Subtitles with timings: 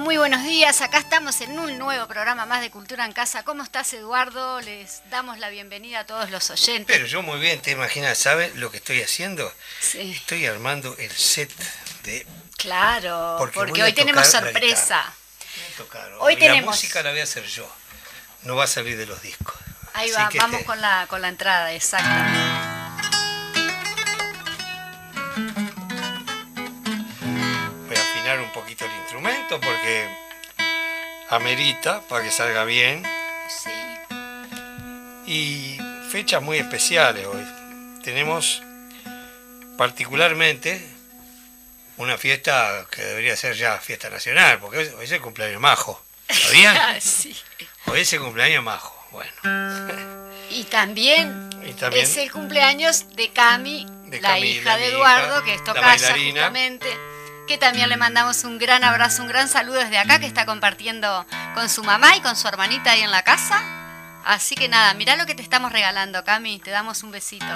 [0.00, 0.80] Muy, buenos días.
[0.80, 3.42] Acá estamos en un nuevo programa más de Cultura en Casa.
[3.44, 4.60] ¿Cómo estás, Eduardo?
[4.60, 6.96] Les damos la bienvenida a todos los oyentes.
[6.96, 9.52] Pero yo muy bien, te imaginas, ¿sabes lo que estoy haciendo?
[9.80, 10.12] Sí.
[10.16, 11.52] Estoy armando el set
[12.04, 12.26] de...
[12.56, 15.12] Claro, porque, hoy tenemos sorpresa.
[16.18, 16.64] Hoy tenemos...
[16.64, 17.70] La música la voy a hacer yo.
[18.42, 19.54] No va a salir de los discos.
[19.92, 22.49] Ahí va, vamos este con, la, con la entrada, exactamente.
[31.30, 33.04] Amerita para que salga bien.
[33.48, 33.70] Sí.
[35.26, 35.78] Y
[36.10, 37.44] fechas muy especiales hoy.
[38.02, 38.62] Tenemos
[39.76, 40.84] particularmente
[41.96, 46.02] una fiesta que debería ser ya fiesta nacional, porque hoy, es el cumpleaños majo.
[46.28, 47.00] ¿Sabían?
[47.00, 47.36] sí.
[47.86, 48.94] Hoy es el cumpleaños majo.
[49.12, 49.32] Bueno.
[50.52, 51.48] Y también,
[51.92, 53.86] es el cumpleaños de Cami,
[54.20, 56.88] la hija de Eduardo, que es tocaya justamente
[57.50, 61.26] que también le mandamos un gran abrazo, un gran saludo desde acá, que está compartiendo
[61.52, 63.60] con su mamá y con su hermanita ahí en la casa.
[64.24, 67.52] Así que nada, mirá lo que te estamos regalando, Cami, te damos un besito.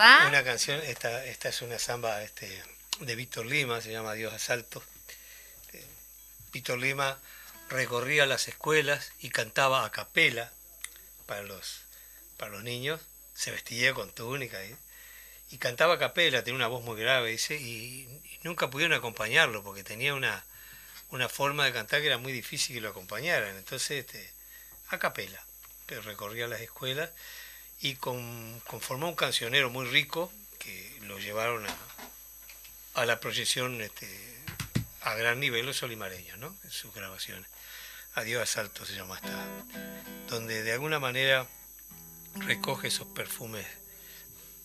[0.00, 2.62] Una canción, esta, esta es una samba este,
[3.00, 4.82] de Víctor Lima, se llama Dios Asalto.
[5.74, 5.86] Eh,
[6.52, 7.18] Víctor Lima
[7.68, 10.50] recorría las escuelas y cantaba a capela
[11.26, 11.82] para los,
[12.38, 13.02] para los niños,
[13.34, 14.74] se vestía con túnica y,
[15.50, 18.08] y cantaba a capela, tenía una voz muy grave, dice, y,
[18.42, 20.46] nunca pudieron acompañarlo porque tenía una,
[21.10, 23.54] una forma de cantar que era muy difícil que lo acompañaran.
[23.54, 24.32] Entonces, este,
[24.88, 25.44] a capela,
[25.84, 27.10] pero recorría las escuelas
[27.80, 31.76] y con, conformó un cancionero muy rico que lo llevaron a,
[32.94, 34.08] a la proyección este,
[35.02, 36.54] a gran nivel los solimareños, ¿no?
[36.64, 37.48] En sus grabaciones.
[38.14, 39.46] Adiós Asalto se llama esta,
[40.28, 41.46] donde de alguna manera
[42.34, 43.66] recoge esos perfumes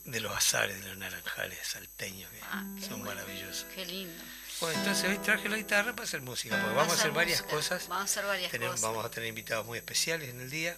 [0.03, 3.65] de los azares, de los naranjales salteños, que ah, son maravillosos.
[3.73, 4.23] Qué lindo.
[4.59, 7.88] Bueno, entonces hoy traje la guitarra para hacer música, porque vamos, a hacer varias cosas.
[7.88, 8.81] Vamos a hacer varias cosas.
[8.81, 10.77] Vamos a tener invitados muy especiales en el día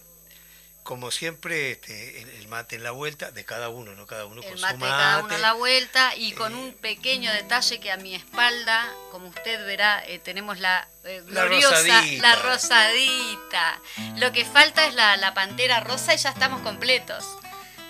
[0.88, 4.06] como siempre, este, el, mate en la vuelta de cada uno, ¿no?
[4.06, 4.90] Cada uno el con mate su mate.
[4.90, 9.28] cada uno en la vuelta y con un pequeño detalle que a mi espalda, como
[9.28, 13.78] usted verá, eh, tenemos la eh, gloriosa, la rosadita.
[14.16, 17.22] Lo que falta es la, la, pantera rosa y ya estamos completos.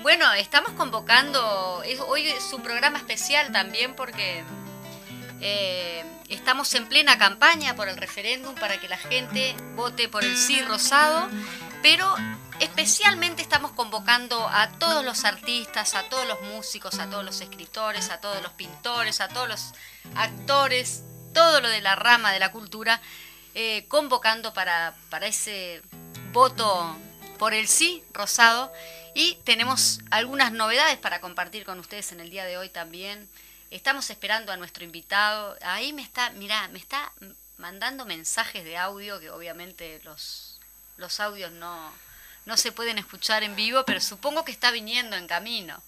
[0.01, 1.77] Bueno, estamos convocando,
[2.09, 4.43] hoy es un programa especial también porque
[5.41, 10.37] eh, estamos en plena campaña por el referéndum para que la gente vote por el
[10.37, 11.29] sí rosado,
[11.81, 12.13] pero
[12.61, 18.11] Especialmente estamos convocando a todos los artistas, a todos los músicos, a todos los escritores,
[18.11, 19.75] a todos los pintores, a todos los
[20.17, 23.01] actores, todo lo de la rama de la cultura,
[23.55, 25.83] eh, convocando para, para ese
[26.33, 26.97] voto
[27.39, 28.73] por el sí rosado.
[29.15, 33.29] Y tenemos algunas novedades para compartir con ustedes en el día de hoy también.
[33.71, 35.57] Estamos esperando a nuestro invitado.
[35.63, 37.13] Ahí me está, mira, me está
[37.57, 40.59] mandando mensajes de audio que obviamente los,
[40.97, 41.93] los audios no,
[42.49, 45.83] no se pueden escuchar en vivo, pero supongo que está viniendo en camino.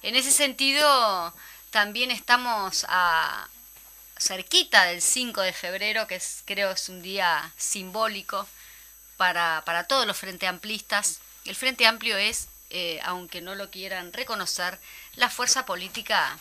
[0.00, 1.34] En ese sentido,
[1.70, 3.48] también estamos a
[4.16, 8.46] cerquita del 5 de febrero, que creo es un día simbólico
[9.16, 11.18] para, todos los Frente Amplistas.
[11.44, 14.78] El Frente Amplio es, eh, aunque no lo quieran reconocer,
[15.16, 16.38] la fuerza política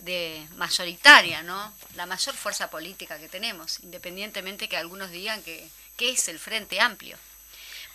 [0.00, 1.72] de mayoritaria, ¿no?
[1.94, 6.80] La mayor fuerza política que tenemos, independientemente que algunos digan que, que es el Frente
[6.80, 7.16] Amplio.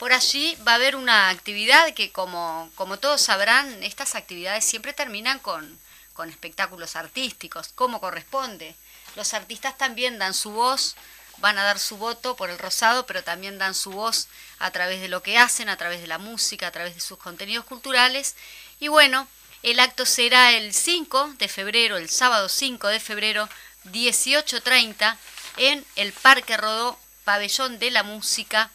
[0.02, 4.94] Por allí va a haber una actividad que, como, como todos sabrán, estas actividades siempre
[4.94, 5.78] terminan con,
[6.14, 8.74] con espectáculos artísticos, como corresponde.
[9.16, 10.96] Los artistas también dan su voz,
[11.38, 14.28] van a dar su voto por el rosado, pero también dan su voz
[14.58, 17.20] a través de lo que hacen, a través de la música, a través de sus
[17.20, 18.36] contenidos culturales.
[18.80, 19.28] Y bueno,
[19.62, 23.48] el acto será el 5 de febrero, el sábado 5 de febrero,
[23.92, 25.16] 18.30,
[25.58, 28.72] en el Parque Rodó, Pabellón de la Música,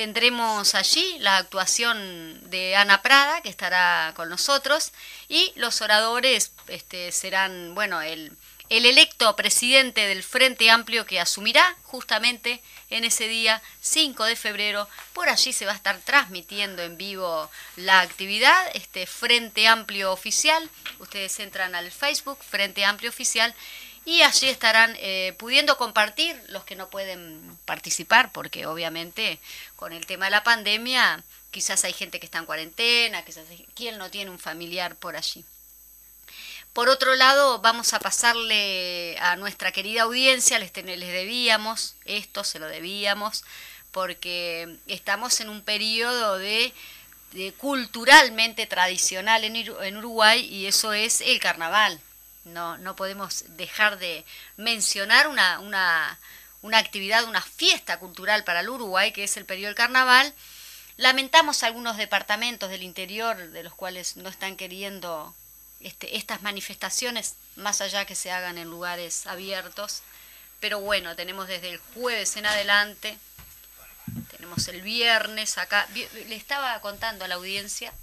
[0.00, 4.92] Tendremos allí la actuación de Ana Prada, que estará con nosotros,
[5.28, 8.32] y los oradores este, serán, bueno, el,
[8.70, 14.88] el electo presidente del Frente Amplio que asumirá justamente en ese día 5 de febrero.
[15.12, 20.70] Por allí se va a estar transmitiendo en vivo la actividad, este Frente Amplio Oficial.
[20.98, 23.54] Ustedes entran al Facebook, Frente Amplio Oficial,
[24.04, 29.38] y allí estarán eh, pudiendo compartir los que no pueden participar, porque obviamente
[29.76, 33.92] con el tema de la pandemia quizás hay gente que está en cuarentena, quizás hay
[33.92, 35.44] no tiene un familiar por allí.
[36.72, 42.60] Por otro lado, vamos a pasarle a nuestra querida audiencia, les, les debíamos, esto se
[42.60, 43.44] lo debíamos,
[43.90, 46.72] porque estamos en un periodo de,
[47.58, 52.00] culturalmente tradicional en Uruguay y eso es el carnaval.
[52.52, 54.24] No, no podemos dejar de
[54.56, 56.18] mencionar una, una,
[56.62, 60.34] una actividad, una fiesta cultural para el Uruguay, que es el periodo del carnaval.
[60.96, 65.34] Lamentamos algunos departamentos del interior de los cuales no están queriendo
[65.80, 70.02] este, estas manifestaciones, más allá que se hagan en lugares abiertos.
[70.60, 73.16] Pero bueno, tenemos desde el jueves en adelante,
[74.30, 75.88] tenemos el viernes acá.
[75.94, 77.94] Le estaba contando a la audiencia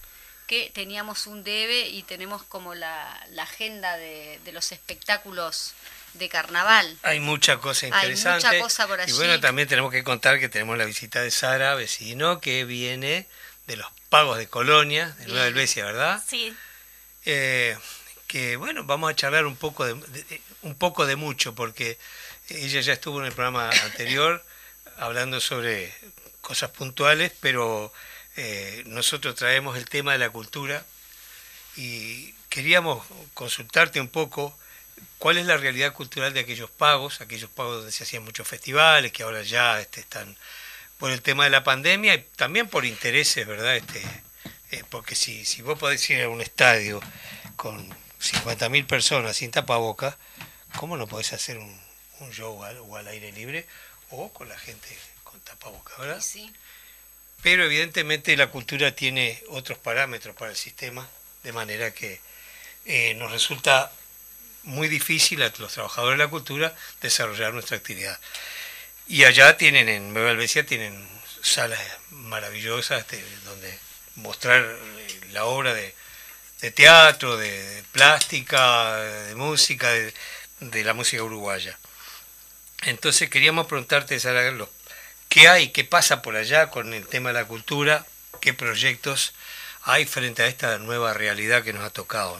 [0.47, 5.73] que teníamos un debe y tenemos como la, agenda de, los espectáculos
[6.13, 6.97] de carnaval.
[7.03, 8.47] Hay mucha cosa interesante.
[8.47, 9.11] Hay mucha cosa por allí.
[9.11, 13.27] Y bueno, también tenemos que contar que tenemos la visita de Sara, vecino, que viene
[13.67, 16.23] de los pagos de Colonia, de Nueva Helvecia, ¿verdad?
[16.25, 16.55] Sí.
[17.25, 17.77] Eh,
[18.27, 19.93] que bueno, vamos a charlar un poco de,
[20.61, 21.99] un poco de mucho, porque
[22.47, 24.43] ella ya estuvo en el programa anterior
[24.97, 25.93] hablando sobre
[26.41, 27.91] cosas puntuales, pero
[28.37, 30.85] eh, nosotros traemos el tema de la cultura
[31.75, 34.57] y queríamos consultarte un poco
[35.17, 39.11] cuál es la realidad cultural de aquellos pagos, aquellos pagos donde se hacían muchos festivales,
[39.11, 40.35] que ahora ya este, están
[40.97, 43.75] por el tema de la pandemia y también por intereses, ¿verdad?
[43.75, 44.01] Este,
[44.71, 46.99] Eh, porque si, si vos podés ir a un estadio
[47.55, 47.89] con
[48.19, 50.17] 50.000 personas sin tapaboca,
[50.75, 51.81] ¿cómo no podés hacer un,
[52.19, 53.65] un show al, o al aire libre
[54.09, 54.87] o con la gente
[55.23, 56.19] con tapaboca, verdad?
[56.21, 56.51] Sí.
[57.49, 61.07] Pero evidentemente la cultura tiene otros parámetros para el sistema,
[61.43, 62.19] de manera que
[62.83, 63.89] eh, nos resulta
[64.63, 68.19] muy difícil a los trabajadores de la cultura desarrollar nuestra actividad.
[69.07, 71.07] Y allá tienen, en Nueva Albesia, tienen
[71.41, 73.79] salas maravillosas este, donde
[74.15, 75.93] mostrar eh, la obra de,
[76.71, 81.79] teatro, de, plástica, de música, de, la música uruguaya.
[82.81, 84.51] Entonces queríamos preguntarte, Sara,
[85.37, 88.05] ¿qué hay, qué pasa por allá con el tema de la cultura?
[88.41, 89.33] ¿Qué proyectos
[89.83, 92.39] hay frente a esta nueva realidad que nos ha tocado?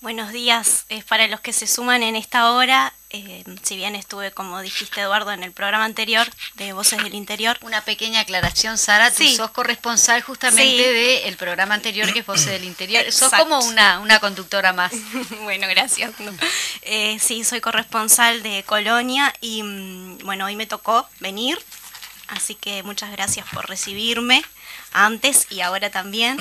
[0.00, 0.84] Buenos días.
[0.88, 5.00] Eh, para los que se suman en esta hora, eh, si bien estuve, como dijiste
[5.00, 7.56] Eduardo, en el programa anterior de Voces del Interior.
[7.60, 12.64] Una pequeña aclaración, Sara, tú sos corresponsal justamente del programa anterior que es Voces del
[12.64, 13.12] Interior.
[13.12, 14.92] Sos como una, una conductora más.
[15.42, 16.10] bueno, gracias.
[16.82, 21.60] Eh, sí, soy corresponsal de Colonia y mm, bueno, hoy me tocó venir,
[22.32, 24.44] así que muchas gracias por recibirme
[24.92, 26.36] antes y ahora también.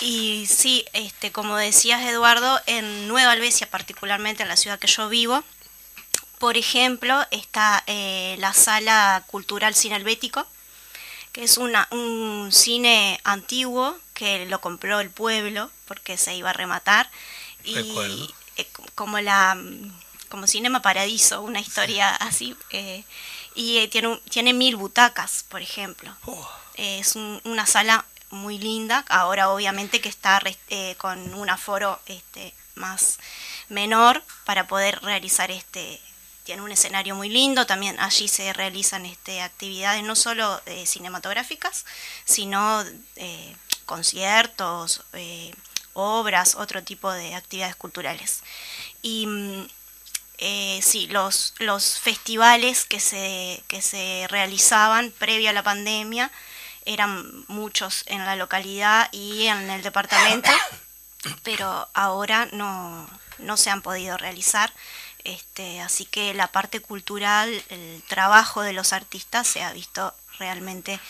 [0.00, 5.08] Y sí, este, como decías Eduardo, en Nueva Albesia, particularmente en la ciudad que yo
[5.08, 5.42] vivo,
[6.38, 10.46] por ejemplo, está eh, la Sala Cultural Cine Helvético,
[11.32, 16.52] que es una, un cine antiguo que lo compró el pueblo porque se iba a
[16.52, 17.10] rematar.
[17.64, 19.56] Y eh, como la
[20.28, 22.56] como Cinema Paradiso, una historia así.
[22.70, 23.04] Eh,
[23.54, 26.14] y tiene, tiene mil butacas, por ejemplo.
[26.26, 26.50] Oh.
[26.76, 33.18] es una sala muy linda, ahora obviamente que está eh, con un aforo este, más
[33.68, 36.00] menor para poder realizar este,
[36.42, 41.86] tiene un escenario muy lindo, también allí se realizan este, actividades no solo eh, cinematográficas,
[42.24, 42.84] sino
[43.16, 43.56] eh,
[43.86, 45.02] conciertos,
[45.92, 48.42] obras, otro tipo de actividades culturales.
[49.00, 49.28] Y
[50.40, 56.30] mm, sí, los, los festivales que se, que se realizaban previo a la pandemia,
[56.86, 60.50] eran muchos en la localidad y en el departamento,
[61.42, 64.72] pero ahora no, no se han podido realizar.
[65.24, 71.00] Este, así que la parte cultural, el trabajo de los artistas se ha visto realmente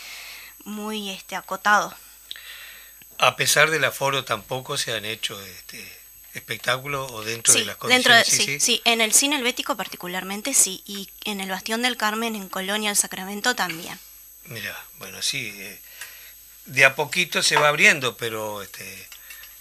[0.63, 1.93] muy este, acotado.
[3.17, 5.94] A pesar del aforo tampoco se han hecho este,
[6.35, 7.79] espectáculos o dentro de las.
[7.79, 12.35] Dentro sí, sí, en el cine helvético particularmente sí, y en el Bastión del Carmen
[12.35, 13.99] en Colonia del Sacramento también.
[14.45, 15.79] Mira, bueno, sí, eh,
[16.65, 19.07] de a poquito se va abriendo, pero este,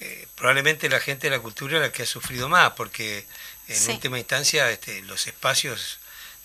[0.00, 3.26] eh, probablemente la gente de la cultura es la que ha sufrido más, porque
[3.68, 5.98] en última instancia este, los espacios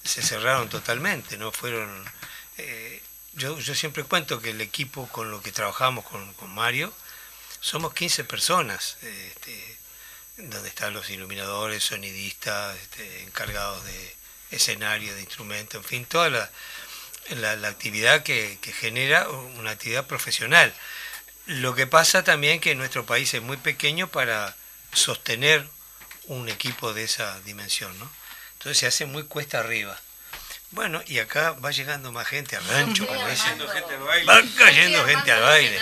[0.03, 2.05] se cerraron totalmente, no fueron...
[2.57, 3.01] Eh,
[3.33, 6.93] yo, yo siempre cuento que el equipo con lo que trabajamos con, con Mario,
[7.62, 9.77] somos 15 personas, este,
[10.39, 14.15] donde están los iluminadores, sonidistas, este, encargados de
[14.51, 16.51] escenario, de instrumentos, en fin, toda la
[17.36, 20.74] la, actividad que, genera una actividad profesional.
[21.46, 24.55] Lo que pasa también que nuestro país es muy pequeño para
[24.93, 25.67] sostener
[26.25, 28.10] un equipo de esa dimensión, ¿no?
[28.53, 30.00] Entonces se hace muy cuesta arriba.
[30.72, 33.60] Bueno, y acá va llegando más gente al rancho, como dicen.
[33.60, 35.79] Va cayendo gente al baile.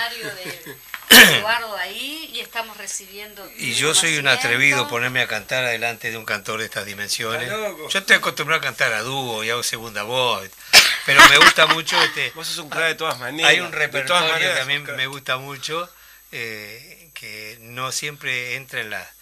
[1.09, 3.49] Eduardo ahí y estamos recibiendo.
[3.57, 7.49] Y yo soy un atrevido ponerme a cantar adelante de un cantor de estas dimensiones.
[7.49, 10.49] Yo estoy acostumbrado a cantar a dúo y hago segunda voz.
[11.05, 12.31] Pero me gusta mucho este.
[12.35, 13.49] Vos sos un crack de todas maneras.
[13.49, 15.89] Hay un repertorio que también me gusta mucho,
[16.31, 19.13] eh, que no siempre entra en la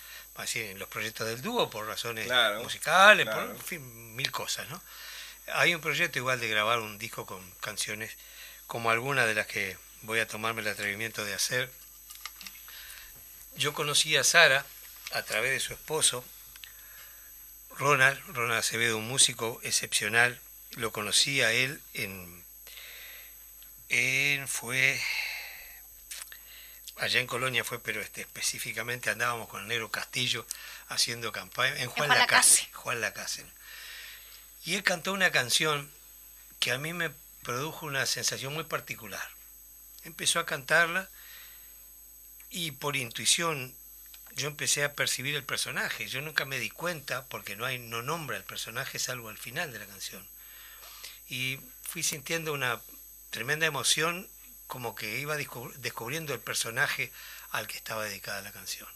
[0.55, 2.27] en los proyectos del dúo por razones
[2.61, 4.81] musicales, por en fin, mil cosas, ¿no?
[5.53, 8.17] Hay un proyecto igual de grabar un disco con canciones
[8.67, 11.71] como algunas de las que voy a tomarme el atrevimiento de hacer.
[13.55, 14.65] Yo conocí a Sara
[15.11, 16.23] a través de su esposo,
[17.77, 20.39] Ronald, Ronald Acevedo, un músico excepcional.
[20.71, 22.43] Lo conocí a él en,
[23.89, 25.01] en fue
[26.97, 30.45] allá en Colonia fue, pero este, específicamente andábamos con el Negro Castillo
[30.87, 33.45] haciendo campaña en Juan, la Lacase, Juan Lacase.
[34.63, 35.91] Y él cantó una canción
[36.59, 37.11] que a mí me
[37.43, 39.34] produjo una sensación muy particular
[40.05, 41.09] empezó a cantarla
[42.49, 43.75] y por intuición
[44.35, 46.07] yo empecé a percibir el personaje.
[46.07, 49.79] Yo nunca me di cuenta porque no no nombra el personaje salvo al final de
[49.79, 50.25] la canción.
[51.27, 52.81] Y fui sintiendo una
[53.31, 54.29] tremenda emoción
[54.67, 57.11] como que iba descubriendo el personaje
[57.51, 58.89] al que estaba dedicada la canción.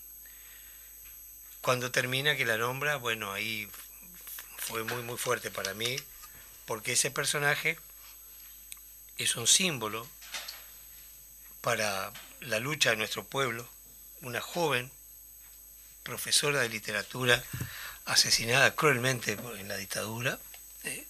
[1.62, 3.70] Cuando termina que la nombra, bueno, ahí
[4.58, 5.96] fue muy muy fuerte para mí
[6.66, 7.80] porque ese personaje
[9.18, 10.08] es un símbolo
[11.62, 12.12] para
[12.42, 13.70] la lucha de nuestro pueblo,
[14.22, 14.92] una joven
[16.04, 17.44] profesora de literatura
[18.06, 20.40] asesinada cruelmente en la dictadura.
[20.84, 21.08] ¿eh?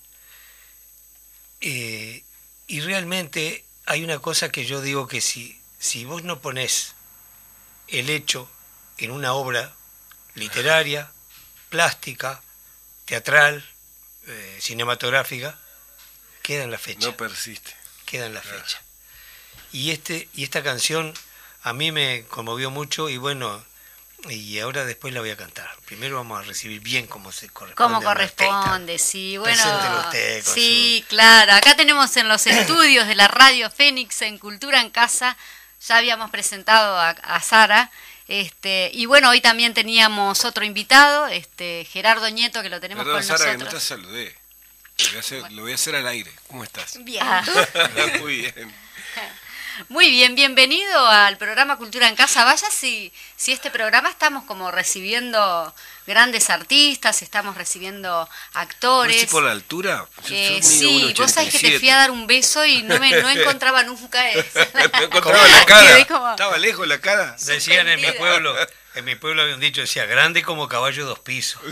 [1.62, 2.24] Eh,
[2.68, 6.96] y realmente hay una cosa que yo digo que si, si vos no pones
[7.88, 8.50] el hecho
[8.98, 9.74] en una obra
[10.36, 11.12] literaria,
[11.70, 12.41] plástica,
[13.06, 13.65] teatral,
[14.27, 15.58] eh, cinematográfica,
[16.44, 17.08] queda en la fecha.
[17.08, 17.75] No persiste.
[18.06, 18.82] Queda en la fecha.
[19.72, 21.13] Y, este, y esta canción
[21.63, 23.63] a mí me conmovió mucho y bueno,
[24.27, 25.70] y ahora después la voy a cantar.
[25.86, 27.75] Primero vamos a recibir bien como se corresponde.
[27.75, 29.38] Como corresponde, sí.
[29.38, 29.63] Bueno,
[30.44, 31.53] sí, claro.
[31.53, 35.38] Acá tenemos en los estudios de la Radio Fénix en Cultura en Casa,
[35.88, 37.91] ya habíamos presentado a, Sara.
[38.27, 43.24] Este, y bueno, hoy también teníamos otro invitado, este Gerardo Nieto, que lo tenemos con
[43.24, 43.57] Sara, nosotros.
[43.57, 44.35] que no te saludé.
[45.00, 46.31] Lo voy, a hacer, lo voy a hacer al aire.
[46.48, 47.01] ¿Cómo estás?
[47.03, 47.24] Bien.
[48.20, 48.75] Muy bien.
[49.87, 52.44] Muy bien, bienvenido al programa Cultura en Casa.
[52.44, 55.74] Vaya si, si este programa estamos como recibiendo
[56.05, 59.25] grandes artistas, estamos recibiendo actores.
[59.27, 60.05] por la altura?
[60.29, 63.29] Eh, sí, vos sabés que te fui a dar un beso y no, me, no
[63.29, 64.44] encontraba nunca eso.
[64.74, 65.98] no encontraba la cara.
[65.98, 67.37] Estaba lejos la cara.
[67.39, 68.53] Decían en mi pueblo,
[69.00, 71.62] en mi pueblo había un dicho, decía, grande como caballo dos pisos.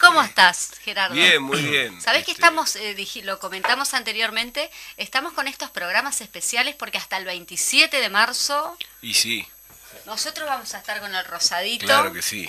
[0.00, 1.14] ¿Cómo estás, Gerardo?
[1.14, 2.00] Bien, muy bien.
[2.00, 7.16] Sabés que este, estamos, eh, lo comentamos anteriormente, estamos con estos programas especiales porque hasta
[7.16, 8.76] el 27 de marzo...
[9.02, 9.46] Y sí.
[10.06, 11.86] Nosotros vamos a estar con el rosadito.
[11.86, 12.48] Claro que sí.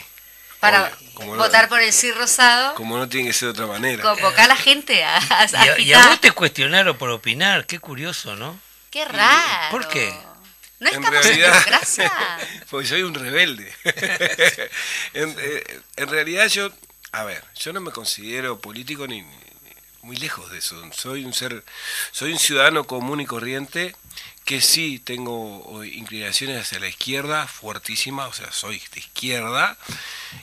[0.60, 2.76] Para votar por el sí rosado.
[2.76, 4.02] Como no tiene que ser de otra manera.
[4.02, 8.36] Convocar a la gente a, a y, a, vos te cuestionaron por opinar, qué curioso,
[8.36, 8.60] ¿no?
[8.90, 9.72] Qué raro.
[9.72, 10.14] ¿Por qué?
[10.86, 11.66] No en estamos realidad,
[11.98, 13.74] en Porque soy un rebelde.
[15.14, 16.70] Eh, en, realidad yo,
[17.12, 19.26] a ver, yo no me considero político ni,
[20.02, 20.80] muy lejos de eso.
[20.94, 21.64] Soy un ser,
[22.12, 23.96] soy un ciudadano común y corriente
[24.44, 29.78] que sí tengo inclinaciones hacia la izquierda fuertísimas, o sea, soy de izquierda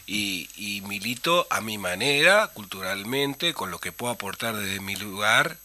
[0.07, 5.59] y, milito a mi manera, culturalmente, con lo que puedo aportar desde mi lugar,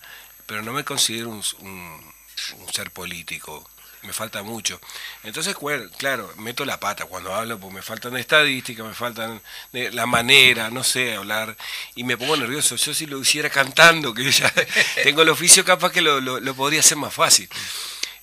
[0.45, 3.67] pero no me considero un, un ser político
[4.03, 4.79] me falta mucho.
[5.23, 5.55] Entonces,
[5.97, 10.83] claro, meto la pata cuando hablo, porque me faltan estadísticas, me faltan la manera, no
[10.83, 11.55] sé, hablar,
[11.95, 12.75] y me pongo nervioso.
[12.75, 14.51] Yo si lo hiciera cantando, que ya
[15.03, 17.49] tengo el oficio, capaz que lo, lo, podría hacer más fácil.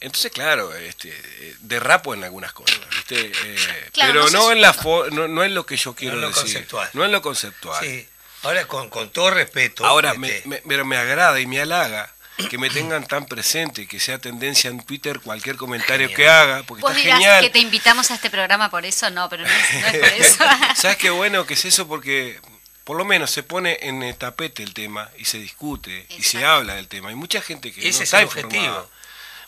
[0.01, 1.13] Entonces, claro, este,
[1.61, 3.33] derrapo en algunas cosas, ¿viste?
[3.45, 4.77] Eh, pero no, en la
[5.13, 6.43] no, no, es lo que yo quiero no decir.
[6.43, 6.91] Conceptual.
[6.93, 7.85] No es lo conceptual.
[7.85, 8.07] Sí.
[8.43, 9.87] Ahora, con, con todo respeto.
[9.87, 12.14] Ahora, este me, pero me agrada y me halaga
[12.51, 16.85] que me tengan tan presente, que sea tendencia en Twitter cualquier comentario que haga, porque
[16.87, 17.45] está genial.
[17.45, 20.45] que te invitamos a este programa por eso, no, pero no es, por eso.
[20.75, 21.87] ¿Sabes qué bueno que es eso?
[21.87, 22.41] Porque
[22.83, 26.45] por lo menos se pone en el tapete el tema y se discute y se
[26.45, 27.09] habla del tema.
[27.09, 28.91] Hay mucha gente que Ese no está objetivo.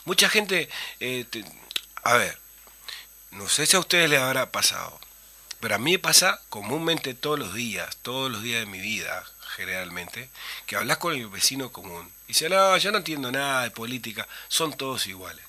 [0.04, 0.68] Mucha gente,
[1.00, 1.26] eh,
[2.04, 2.38] a ver,
[3.32, 5.00] no sé si a ustedes les habrá pasado,
[5.58, 9.24] pero a mí pasa comúnmente todos los días, todos los días de mi vida,
[9.56, 10.28] generalmente,
[10.66, 14.28] que hablas con el vecino común y dice, no, yo no entiendo nada de política,
[14.48, 15.44] son todos iguales.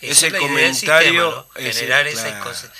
[0.00, 1.48] Es, el comentario.
[1.54, 2.34] Generar ese,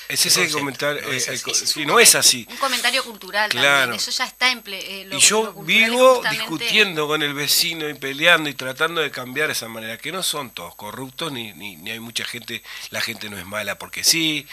[0.08, 1.02] es ese comentario.
[1.02, 1.86] No es, así.
[1.86, 2.46] no es así.
[2.50, 3.94] Un comentario cultural claro.
[3.94, 4.62] Eso ya está en.
[4.66, 9.68] Eh, y yo vivo discutiendo con el vecino y peleando y tratando de cambiar esa
[9.68, 9.96] manera.
[9.96, 12.62] Que no son todos corruptos, ni, ni, hay mucha gente.
[12.90, 14.46] La gente no es mala porque sí.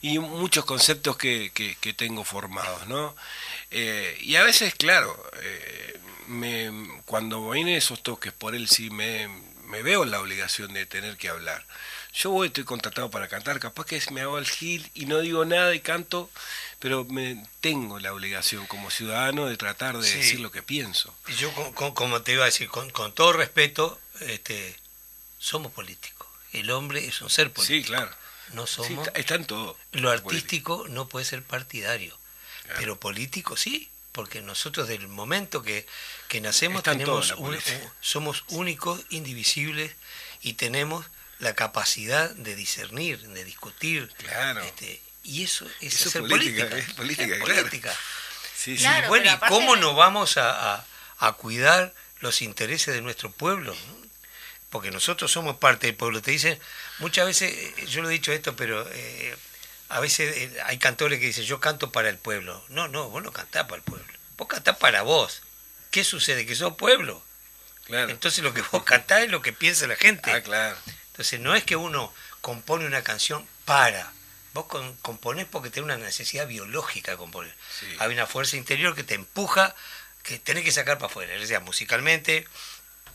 [0.00, 3.14] Y muchos conceptos que, que, que tengo formados, ¿no?
[3.70, 5.16] Eh, y a veces, claro.
[5.42, 6.70] Eh, me,
[7.06, 9.28] cuando vienen esos toques por él sí me,
[9.68, 11.64] me veo en la obligación de tener que hablar.
[12.14, 15.44] Yo voy, estoy contratado para cantar, capaz que me hago el gil y no digo
[15.44, 16.30] nada y canto,
[16.78, 21.14] pero me tengo la obligación como ciudadano de tratar de decir lo que pienso.
[21.28, 24.76] Y yo, como te iba a decir, con, todo respeto, este,
[25.38, 26.26] somos políticos.
[26.52, 27.86] El hombre es un ser político.
[27.86, 28.10] Sí, claro.
[28.54, 29.08] No somos.
[29.14, 29.76] está, en todo.
[29.92, 32.18] Lo artístico no puede ser partidario,
[32.76, 35.86] pero político sí porque nosotros del momento que,
[36.40, 37.34] nacemos tenemos
[38.00, 39.92] somos únicos, indivisibles
[40.42, 41.06] y tenemos
[41.38, 44.12] la capacidad de discernir, de discutir.
[44.16, 44.60] Claro.
[44.62, 47.96] Este, y eso es, eso política, política.
[49.06, 50.84] bueno, ¿y cómo nos vamos a,
[51.36, 53.76] cuidar los intereses de nuestro pueblo?
[54.70, 56.20] Porque nosotros somos parte del pueblo.
[56.22, 56.58] Te dicen,
[56.98, 59.36] muchas veces, eh, yo lo he dicho esto, pero eh,
[59.88, 62.64] a veces eh, hay cantores que dicen, yo canto para el pueblo.
[62.68, 64.06] No, no, vos no cantás para el pueblo.
[64.36, 65.42] Vos cantás para vos.
[65.90, 66.46] ¿Qué sucede?
[66.46, 67.22] Que sos pueblo.
[67.84, 68.10] Claro.
[68.10, 70.30] Entonces lo que vos cantás es lo que piensa la gente.
[70.30, 70.76] Ah, claro.
[71.12, 74.12] Entonces no es que uno compone una canción para.
[74.52, 74.66] Vos
[75.02, 77.54] componés porque tenés una necesidad biológica de componer.
[77.98, 79.74] Hay una fuerza interior que te empuja,
[80.22, 81.34] que tenés que sacar para afuera.
[81.40, 82.46] O sea, musicalmente,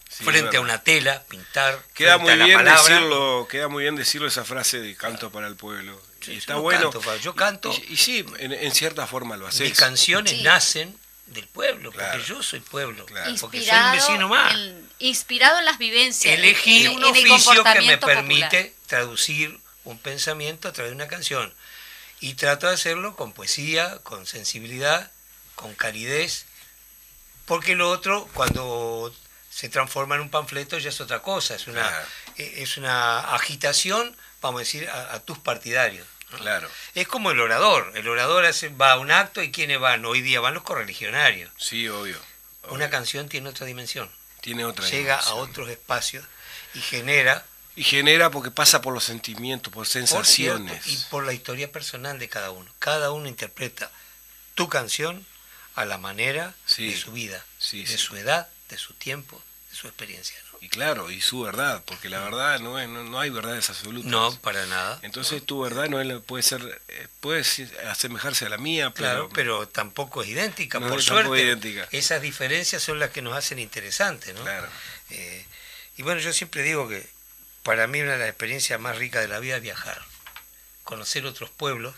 [0.10, 1.84] frente a una tela, pintar.
[1.94, 6.02] Queda muy bien decirlo, queda muy bien decirlo esa frase de canto para el pueblo.
[6.28, 6.92] Y está bueno.
[7.22, 7.74] yo canto.
[7.88, 9.62] Y, sí, en, cierta forma lo haces.
[9.62, 13.06] Mis canciones nacen del pueblo, porque yo soy pueblo,
[13.40, 14.56] porque soy un vecino más.
[15.00, 16.34] inspirado en las vivencias.
[16.34, 21.54] Elegí un oficio que me permite traducir un pensamiento a través de una canción.
[22.20, 25.12] Y trato de hacerlo con poesía, con sensibilidad,
[25.56, 26.46] con calidez,
[27.46, 29.14] porque lo otro, cuando
[29.50, 31.88] se transforma en un panfleto, ya es otra cosa, es una,
[32.38, 36.08] e, es una agitación, vamos a decir, a, tus partidarios.
[36.38, 36.70] Claro.
[36.96, 37.92] Es como el orador.
[37.96, 38.46] El orador
[38.80, 40.06] va a un acto y ¿quiénes van?
[40.06, 41.52] Hoy día van los correligionarios.
[41.58, 42.18] Sí, obvio.
[42.70, 44.10] Una canción tiene otra dimensión.
[44.42, 46.26] Tiene otra Llega a otros espacios
[46.74, 50.86] y genera y genera porque pasa por los sentimientos, por sensaciones.
[50.88, 52.72] y por la historia personal de cada uno.
[52.80, 53.92] Cada uno interpreta
[54.54, 55.26] tu canción
[55.76, 59.42] a la manera de su vida, de su edad, de su tiempo,
[59.72, 60.38] de su experiencia.
[60.64, 64.10] Y claro, y su verdad, porque la verdad no, es, no, hay verdades absolutas.
[64.10, 64.98] No, para nada.
[65.02, 67.42] Entonces tu verdad no puede ser, eh, puede
[67.90, 70.80] asemejarse a la mía, pero, claro, pero tampoco es idéntica.
[70.80, 71.86] por suerte, idéntica.
[71.92, 74.42] esas diferencias son las que nos hacen interesantes, ¿no?
[74.42, 74.70] Claro.
[75.10, 75.46] Eh,
[75.98, 77.06] y bueno, yo siempre digo que
[77.64, 80.02] para mí una de las experiencias más ricas de la vida es viajar,
[80.86, 81.94] conocer otros pueblos,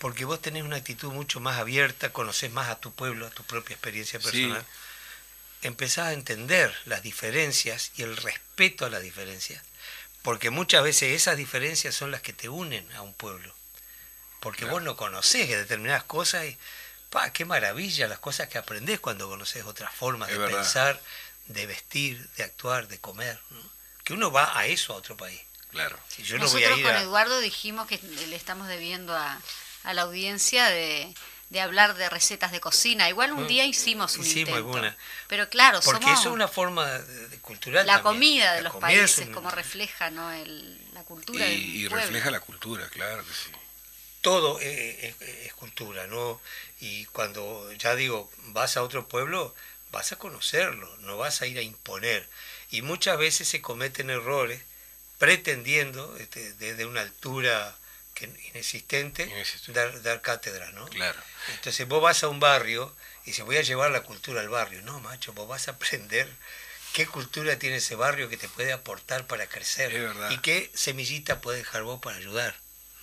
[0.00, 3.42] porque vos tenés una actitud mucho más abierta, conocés más a tu pueblo, a tu
[3.44, 4.66] propia experiencia personal.
[5.66, 9.62] Empezás a entender las diferencias y el respeto a las diferencias,
[10.22, 13.54] porque muchas veces esas diferencias son las que te unen a un pueblo,
[14.40, 16.58] porque vos no conocés determinadas cosas y,
[17.10, 21.00] pa, qué maravilla las cosas que aprendés cuando conoces otras formas de pensar,
[21.46, 23.40] de vestir, de actuar, de comer.
[23.50, 23.74] ¿no?
[24.04, 25.40] que uno va a eso a otro país.
[25.70, 25.98] Claro.
[26.18, 29.40] yo Nosotros con Eduardo dijimos que le estamos debiendo a,
[29.92, 31.12] la audiencia de,
[31.60, 33.08] hablar de recetas de cocina.
[33.08, 33.46] Igual un mm.
[33.46, 34.96] día hicimos un hicimos Alguna.
[35.28, 39.50] Pero claro, Porque eso es una forma de, cultural La comida de los países, como
[39.50, 40.30] refleja ¿no?
[40.94, 43.50] la cultura Y, y refleja la cultura, claro que sí.
[44.20, 46.40] Todo es, es, cultura, ¿no?
[46.80, 49.54] Y cuando, ya digo, vas a otro pueblo,
[49.92, 52.26] vas a conocerlo, no vas a ir a imponer
[52.70, 54.60] y muchas veces se cometen errores
[55.18, 57.76] pretendiendo este, desde una altura
[58.14, 59.30] que, inexistente
[59.68, 60.86] dar, dar, cátedra, ¿no?
[60.86, 61.20] Claro.
[61.54, 62.94] Entonces vos vas a un barrio
[63.26, 64.82] y se voy a llevar la cultura al barrio.
[64.82, 66.28] No, macho, vos vas a aprender
[66.92, 69.92] qué cultura tiene ese barrio que te puede aportar para crecer
[70.30, 72.54] y qué semillita puede dejar vos para ayudar.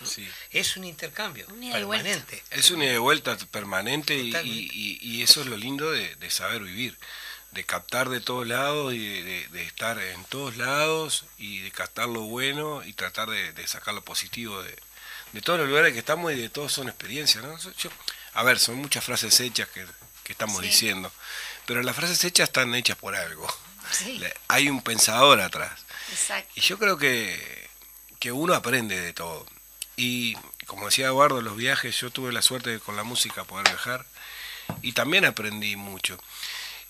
[0.03, 0.27] Sí.
[0.49, 2.43] Es un intercambio permanente.
[2.49, 6.97] Es una ida de vuelta permanente y, eso es lo lindo de saber vivir
[7.51, 12.21] de captar de todos lados y de, estar en todos lados y de captar lo
[12.21, 14.75] bueno y tratar de, sacar lo positivo de,
[15.39, 17.43] todos los lugares que estamos y de todos son experiencias.
[17.43, 17.55] ¿no?
[18.33, 19.85] a ver, son muchas frases hechas que,
[20.27, 21.11] estamos diciendo,
[21.65, 23.45] pero las frases hechas están hechas por algo.
[24.47, 25.85] Hay un pensador atrás.
[26.55, 27.69] Y yo creo que,
[28.17, 29.45] que uno aprende de todo.
[29.97, 30.35] Y
[30.67, 34.05] como decía Eduardo, los viajes, yo tuve la suerte de con la música poder viajar
[34.81, 36.17] y también aprendí mucho.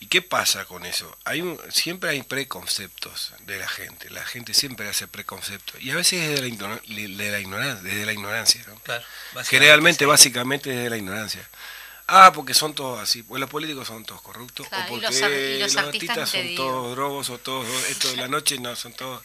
[0.02, 1.16] ¿Y qué pasa con eso?
[1.26, 4.10] Hay siempre hay preconceptos de la gente.
[4.10, 5.80] La gente siempre hace preconceptos.
[5.80, 8.66] Y a veces desde la, de la ignorancia, desde la ignorancia.
[9.44, 11.48] Generalmente, básicamente desde la ignorancia.
[12.08, 13.22] Ah, porque son todos así.
[13.22, 14.66] Pues los políticos son todos corruptos.
[14.66, 18.94] o porque los, artistas, son todos drogos o todos esto de la noche no son
[18.94, 19.22] todos.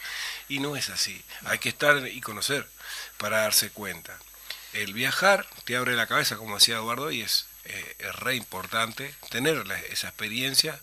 [0.51, 1.25] Y no es así.
[1.47, 2.69] Hay que estar y conocer
[3.17, 4.19] para darse cuenta.
[4.75, 9.15] El viajar te abre la cabeza, como decía Eduardo, y es eh, es re importante
[9.31, 10.81] tener esa experiencia.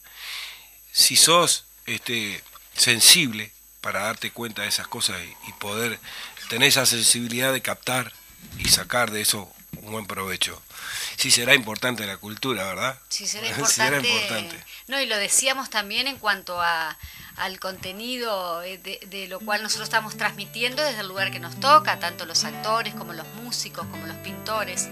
[0.92, 2.44] Si sos este,
[2.76, 5.18] sensible para darte cuenta de esas cosas
[5.48, 6.00] y, poder
[6.50, 8.14] tener esa sensibilidad de captar
[8.58, 10.62] y sacar de eso un buen provecho.
[11.18, 13.00] Sí será importante la cultura, ¿verdad?
[13.10, 13.48] Sí será
[13.98, 14.64] importante.
[14.88, 16.98] No, y lo decíamos también en cuanto a,
[17.38, 21.60] al contenido eh, de, de, lo cual nosotros estamos transmitiendo desde el lugar que nos
[21.60, 24.90] toca, tanto los actores como los músicos, como los pintores.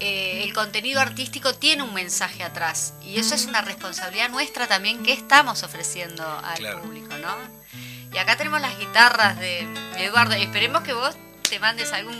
[0.00, 5.02] Eh, el contenido artístico tiene un mensaje atrás y eso es una responsabilidad nuestra también
[5.02, 7.34] que estamos ofreciendo al público, ¿no?
[8.12, 9.66] Y acá tenemos las guitarras de
[9.98, 10.34] Eduardo.
[10.34, 11.16] Esperemos que vos
[11.48, 12.18] te mandes algún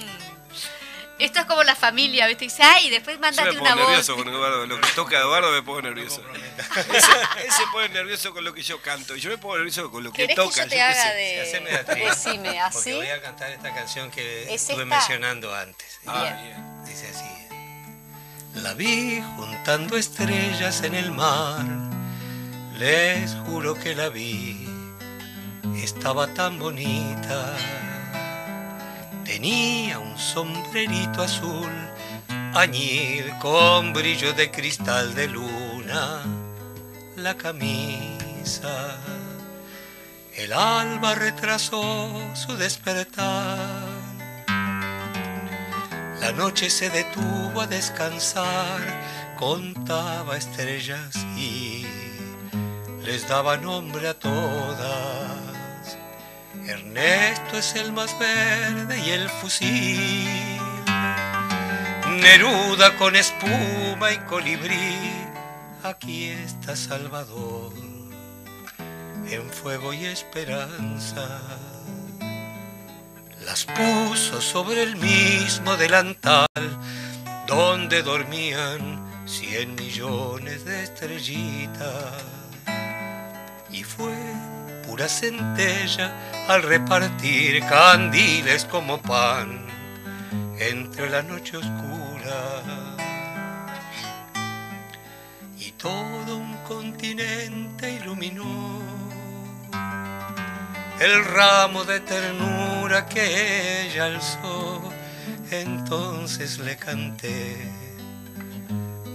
[1.19, 2.45] esto es como la familia, ¿viste?
[2.45, 3.89] Dice, ay, después mandate una voz.
[3.89, 4.67] nervioso con Eduardo.
[4.67, 6.23] Lo que toca Eduardo me pongo nervioso.
[6.77, 10.05] él, se pone nervioso con lo que yo canto y yo me pongo nervioso con
[10.05, 10.55] lo que toca.
[10.55, 11.85] Que yo te haga de...
[12.05, 12.75] Decime, ¿así?
[12.75, 16.01] Porque voy a cantar esta canción que estuve mencionando antes.
[16.07, 16.85] Ah, bien.
[16.85, 17.46] Dice así.
[18.63, 21.65] La vi juntando estrellas en el mar,
[22.79, 24.69] les juro que la vi,
[25.83, 27.57] estaba tan bonita.
[29.25, 31.73] Tenía un sombrerito azul,
[32.55, 36.23] añil con brillo de cristal de luna,
[37.17, 38.97] la camisa
[40.37, 43.86] el alba retrasó su despertar.
[46.21, 48.81] La noche se detuvo a descansar,
[49.39, 51.87] contaba estrellas y
[53.05, 55.99] les daba nombre a todas.
[56.67, 60.27] Ernesto es el más verde y el fusil.
[62.21, 64.99] Neruda con espuma y colibrí,
[65.83, 67.73] aquí está Salvador,
[69.29, 71.41] en fuego y esperanza.
[73.47, 76.49] Las puso sobre el mismo delantal
[77.47, 82.25] donde dormían cien millones de estrellitas.
[83.71, 84.13] Y fue
[84.85, 86.13] pura centella
[86.49, 89.65] al repartir candiles como pan
[90.59, 92.63] entre la noche oscura.
[95.57, 98.83] Y todo un continente iluminó
[100.99, 104.81] el ramo de ternura que ella alzó.
[105.51, 107.57] Entonces le canté,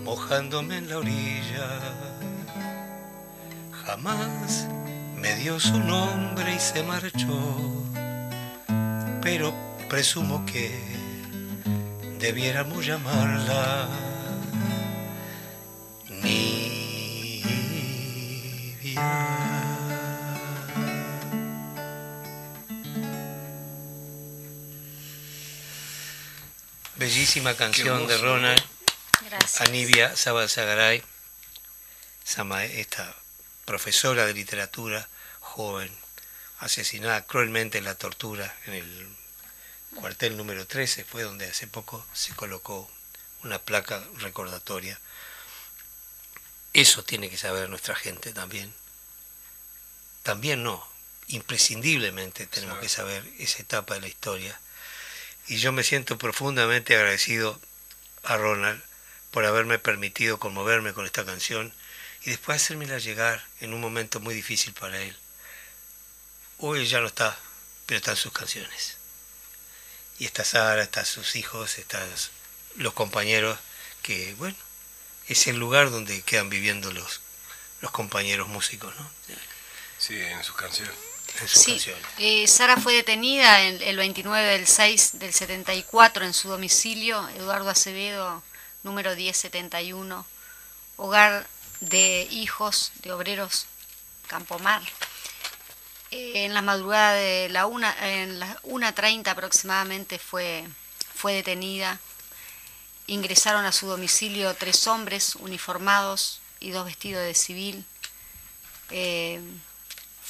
[0.04, 1.80] mojándome en la orilla.
[3.86, 4.68] Jamás
[5.16, 7.86] me dio su nombre y se marchó,
[9.22, 9.54] pero
[9.90, 10.78] presumo que
[12.20, 13.88] debiéramos llamarla
[16.22, 17.22] Nivia.
[27.02, 28.64] Bellísima canción de Ronald,
[29.62, 31.04] Anivia Sabalsagaray,
[32.24, 33.16] esta
[33.66, 35.10] profesora de literatura
[35.40, 35.92] joven,
[36.60, 39.08] asesinada cruelmente en la tortura en el
[39.96, 42.88] cuartel número 13, fue donde hace poco se colocó
[43.44, 45.00] una placa recordatoria.
[46.74, 48.72] Eso tiene que saber nuestra gente también.
[50.22, 50.88] También no,
[51.30, 54.60] imprescindiblemente tenemos que saber esa etapa de la historia.
[55.48, 57.60] Y yo me siento profundamente agradecido
[58.24, 58.82] a Ronald
[59.32, 61.74] por haberme permitido conmoverme con esta canción
[62.24, 65.18] y después hacérmela llegar en un momento muy difícil para él.
[66.58, 67.38] Hoy ya no está,
[67.86, 68.98] pero están sus canciones.
[70.20, 72.08] Y está Sara, están sus hijos, están
[72.76, 73.58] los compañeros,
[74.04, 74.58] que bueno,
[75.28, 77.22] es el lugar donde quedan viviendo los,
[77.82, 79.12] los compañeros músicos, ¿no?
[79.98, 80.96] Sí, en sus canciones.
[81.40, 82.04] En sus canciones.
[82.18, 87.70] Eh, Sara fue detenida el, el 29 del 6 del 74 en su domicilio, Eduardo
[87.70, 88.44] Acevedo,
[88.84, 90.26] número 1071,
[90.98, 91.48] hogar
[91.80, 93.66] de hijos de obreros
[94.28, 94.82] Campomar.
[96.12, 100.66] Eh, en la madrugada de la una, en las 1.30 aproximadamente fue,
[101.16, 102.00] fue detenida.
[103.08, 107.86] Ingresaron a su domicilio tres hombres uniformados y dos vestidos de civil.
[108.90, 109.42] Eh,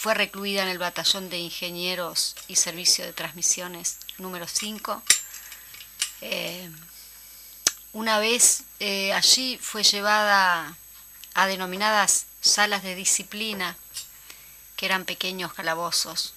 [0.02, 5.04] fue recluida en el batallón de ingenieros y servicio de transmisiones número 5.
[6.22, 6.72] Eh,
[7.94, 8.64] una vez
[9.14, 10.76] allí fue llevada
[11.36, 13.78] a denominadas salas de disciplina,
[14.76, 16.34] que eran pequeños calabozos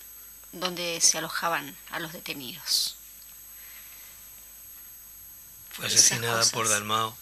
[0.53, 2.96] donde se alojaban a los detenidos.
[5.70, 7.16] Fue asesinada por Dalmao.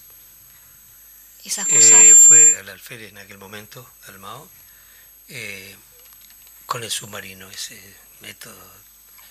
[1.44, 2.18] Esas eh, cosas.
[2.18, 4.50] fue al alférez en aquel momento, Dalmao,
[5.28, 5.76] eh,
[6.72, 7.78] con el submarino, ese
[8.22, 8.56] método.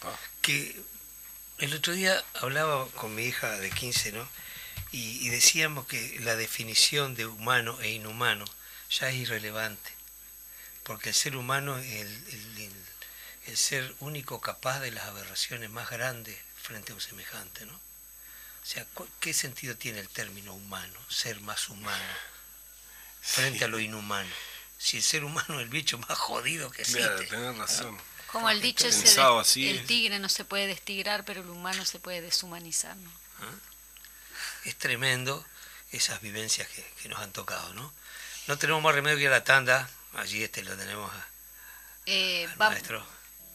[0.03, 0.15] Ah.
[0.43, 0.79] Que
[1.57, 4.29] el otro día hablaba con mi hija de 15, ¿no?
[4.91, 8.45] y, decíamos que la definición de humano e inhumano
[8.91, 9.91] ya es irrelevante,
[10.83, 12.71] porque el ser humano es el,
[13.47, 17.73] el, ser único capaz de las aberraciones más grandes frente a un semejante, ¿no?
[17.73, 18.85] O sea,
[19.19, 22.13] ¿qué sentido tiene el término humano, ser más humano,
[23.19, 24.29] frente a lo inhumano?
[24.81, 27.03] Si el ser humano es el bicho más jodido que existe.
[27.03, 27.97] Claro, tenés razón.
[28.31, 31.99] Como el dicho ese de, el tigre no se puede destigrar, pero el humano se
[31.99, 33.11] puede deshumanizar, ¿no?
[33.41, 33.53] ¿Ah?
[34.65, 35.45] es tremendo
[35.91, 37.93] esas vivencias que, nos han tocado, ¿no?
[38.47, 41.27] No tenemos más remedio que ir a la tanda, allí este lo tenemos a,
[42.05, 43.05] eh, maestro.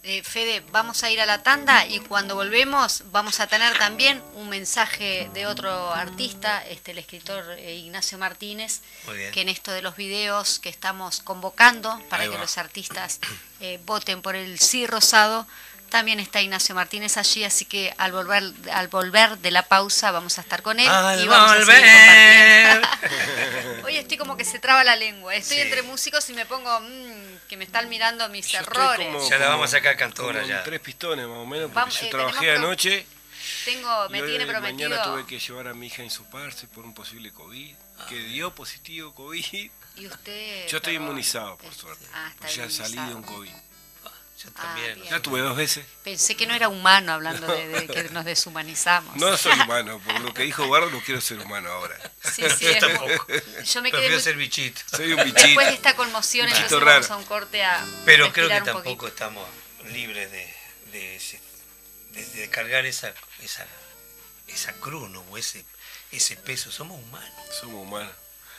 [0.08, 4.22] Eh, Fede, vamos a ir a la tanda y cuando volvemos vamos a tener también
[4.34, 8.82] un mensaje de otro artista, este el escritor eh, Ignacio Martínez,
[9.32, 13.18] que en esto de los videos que estamos convocando para que los artistas
[13.84, 15.44] voten por el sí rosado,
[15.90, 20.38] también está Ignacio Martínez allí, así que al volver, al volver de la pausa vamos
[20.38, 22.88] a estar con él y vamos a seguir compartiendo.
[23.86, 25.34] Hoy estoy como que se traba la lengua.
[25.34, 29.28] Estoy entre músicos y me pongo mm, que me están mirando mis errores.
[29.28, 30.62] ya la vamos a sacar cantora ya.
[30.62, 33.06] Tres pistones más o menos, porque yo eh, trabajé anoche.
[33.64, 34.88] Tengo, me tiene prometido.
[34.90, 37.74] Mañana tuve que llevar a mi hija a insuparse por un posible COVID,
[38.08, 39.70] que dio positivo COVID.
[39.96, 40.66] ¿Y usted?
[40.68, 42.06] Yo estoy inmunizado, por suerte.
[42.12, 43.52] Ah, está ya salí de un COVID.
[44.42, 45.02] Yo también.
[45.10, 45.86] Ah, tuve dos veces.
[46.04, 49.16] Pensé que no era humano hablando de, que nos deshumanizamos.
[49.16, 51.98] No soy humano, por lo que dijo Barro no quiero ser humano ahora.
[52.34, 53.26] Sí, sí, tampoco.
[53.64, 54.82] Yo me quedé ser bichito.
[54.94, 55.42] Soy un bichito.
[55.42, 59.46] Después de esta conmoción, entonces vamos a un corte a Pero creo que tampoco estamos
[59.92, 60.54] libres de,
[60.92, 63.66] de, cargar esa, esa,
[64.48, 65.64] esa cruz, O ese,
[66.12, 66.70] ese peso.
[66.70, 67.32] Somos humanos.
[67.58, 68.12] Somos humanos.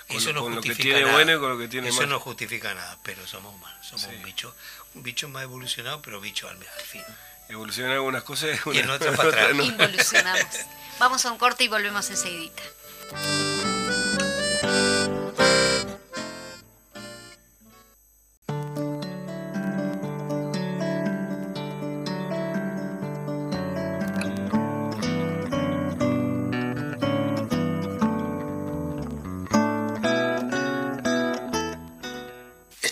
[0.08, 2.74] Con eso no lo que tiene bueno y con lo que tiene Eso no justifica
[2.74, 3.86] nada, pero somos humanos.
[3.86, 4.56] Somos un bicho
[4.98, 7.04] un bicho más evolucionado, pero bicho al, fin.
[7.50, 9.52] Evolucionan algunas cosas y en otras para atrás.
[9.52, 10.56] Involucionamos.
[11.00, 12.54] Vamos a un corte y volvemos enseguida.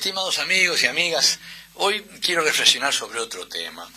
[0.06, 1.40] Estimados amigos y amigas,
[1.78, 3.90] Hoy quiero reflexionar sobre otro tema.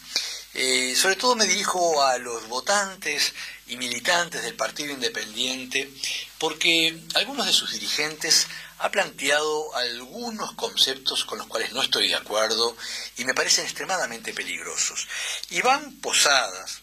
[0.54, 3.34] Eh, sobre todo me dirijo a los votantes
[3.66, 5.90] y militantes del Partido Independiente,
[6.38, 8.46] porque algunos de sus dirigentes
[8.78, 12.74] han planteado algunos conceptos con los cuales no estoy de acuerdo
[13.18, 15.06] y me parecen extremadamente peligrosos.
[15.50, 16.80] Iván Posadas,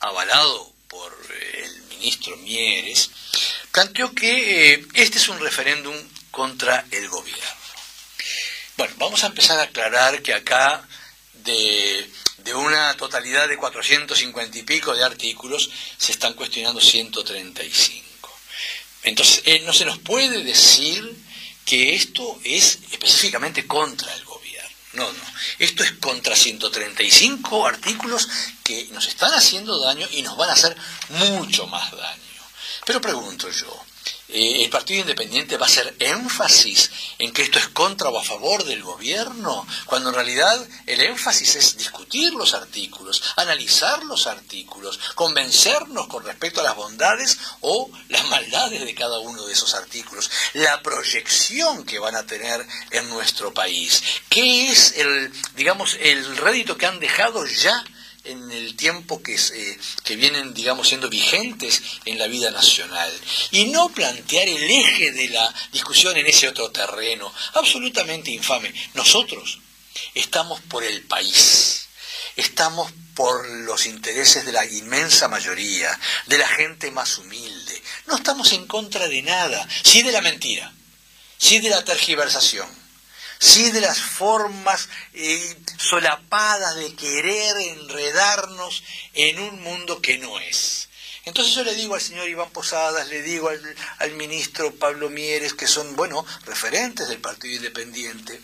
[0.00, 3.10] avalado por eh, el ministro Mieres,
[3.70, 5.94] planteó que eh, este es un referéndum
[6.30, 7.61] contra el gobierno.
[8.76, 10.86] Bueno, vamos a empezar a aclarar que acá
[11.44, 12.08] de,
[12.54, 18.02] una totalidad de 450 y pico de artículos se están cuestionando 135.
[19.04, 21.16] Entonces, eh, no se nos puede decir
[21.64, 24.70] que esto es específicamente contra el gobierno.
[24.94, 25.24] No, no.
[25.58, 28.28] Esto es contra 135 artículos
[28.64, 30.76] que nos están haciendo daño y nos van a hacer
[31.08, 32.22] mucho más daño.
[32.86, 33.84] Pero pregunto yo,
[34.32, 38.24] eh, el Partido Independiente va a hacer énfasis en que esto es contra o a
[38.24, 44.98] favor del gobierno, cuando en realidad el énfasis es discutir los artículos, analizar los artículos,
[45.14, 50.30] convencernos con respecto a las bondades o las maldades de cada uno de esos artículos,
[50.54, 56.76] la proyección que van a tener en nuestro país, qué es el, digamos, el rédito
[56.76, 57.84] que han dejado ya
[58.24, 63.12] en el tiempo que, eh, que vienen, digamos, siendo vigentes en la vida nacional.
[63.50, 68.72] Y no plantear el eje de la discusión en ese otro terreno, absolutamente infame.
[68.94, 69.60] Nosotros
[70.14, 71.88] estamos por el país,
[72.36, 77.82] estamos por los intereses de la inmensa mayoría, de la gente más humilde.
[78.06, 80.72] No estamos en contra de nada, sí de la mentira,
[81.38, 82.81] sí de la tergiversación
[83.42, 90.88] sí de las formas eh, solapadas de querer enredarnos en un mundo que no es.
[91.24, 93.60] Entonces yo le digo al señor Iván Posadas, le digo al,
[93.98, 98.40] al, ministro Pablo Mieres, que son, bueno, referentes del Partido Independiente,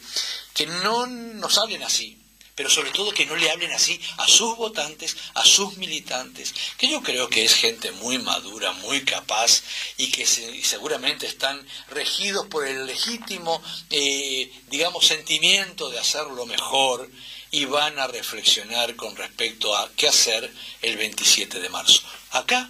[0.53, 2.18] que no nos hablen así,
[2.59, 6.89] pero sobre todo que no le hablen así a sus votantes, a sus militantes, que
[6.89, 9.63] yo creo que es gente muy madura, muy capaz
[9.97, 17.09] y que seguramente están regidos por el legítimo, eh, digamos, sentimiento de hacerlo mejor
[17.53, 20.53] y van a reflexionar con respecto a qué hacer
[20.83, 22.03] el 27 de marzo.
[22.33, 22.69] Acá,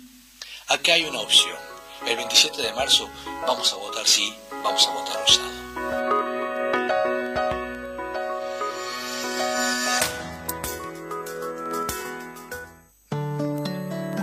[0.67, 1.57] acá hay una opción.
[2.07, 3.09] El 27 de marzo
[3.47, 5.68] vamos a votar sí, vamos a votar rosado.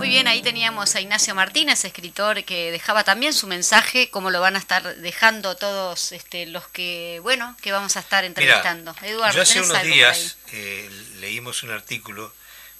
[0.06, 4.40] Muy bien, ahí teníamos a Ignacio Martínez, escritor, que dejaba también su mensaje, como lo
[4.40, 8.96] van a estar dejando todos este, los que, bueno, que vamos a estar entrevistando.
[9.02, 10.88] Eduardo, yo hace unos días eh,
[11.22, 12.32] leímos un artículo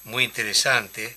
[0.04, 1.16] muy interesante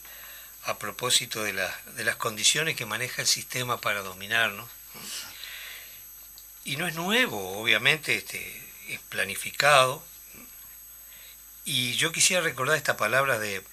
[0.63, 4.67] a propósito de, de las condiciones que maneja el sistema para dominarnos.
[6.65, 10.03] Y no es nuevo, obviamente, este, es planificado.
[11.65, 13.63] Y yo quisiera recordar esta palabra de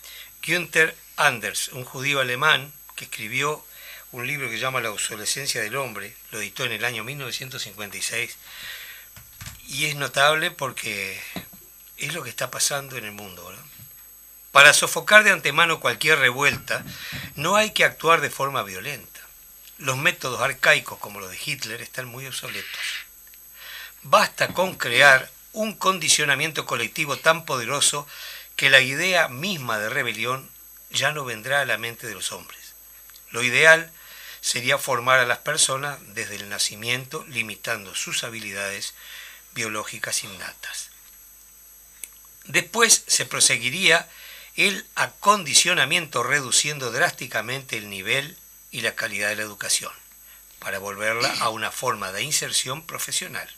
[0.46, 3.64] Günther Anders, un judío alemán que escribió
[4.12, 8.36] un libro que se llama La obsolescencia del hombre, lo editó en el año 1956,
[9.68, 11.20] y es notable porque
[11.96, 13.50] es lo que está pasando en el mundo.
[14.52, 16.84] Para sofocar de antemano cualquier revuelta,
[17.34, 19.20] no hay que actuar de forma violenta.
[19.78, 22.80] Los métodos arcaicos como los de Hitler están muy obsoletos.
[24.02, 28.06] Basta con crear un condicionamiento colectivo tan poderoso
[28.54, 30.50] que la idea misma de rebelión
[30.96, 32.74] ya no vendrá a la mente de los hombres.
[33.30, 33.92] Lo ideal
[34.40, 38.94] sería formar a las personas desde el nacimiento, limitando sus habilidades
[39.54, 40.90] biológicas innatas.
[42.44, 44.08] Después se proseguiría
[44.54, 48.36] el acondicionamiento reduciendo drásticamente el nivel
[48.70, 49.92] y la calidad de la educación,
[50.58, 53.48] para volverla a una forma de inserción profesional.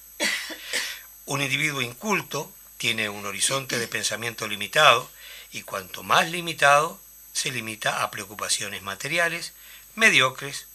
[1.26, 5.10] Un individuo inculto tiene un horizonte de pensamiento limitado
[5.52, 7.00] y cuanto más limitado,
[7.38, 9.52] se limita a preocupaciones materiales,
[9.94, 10.66] mediocres,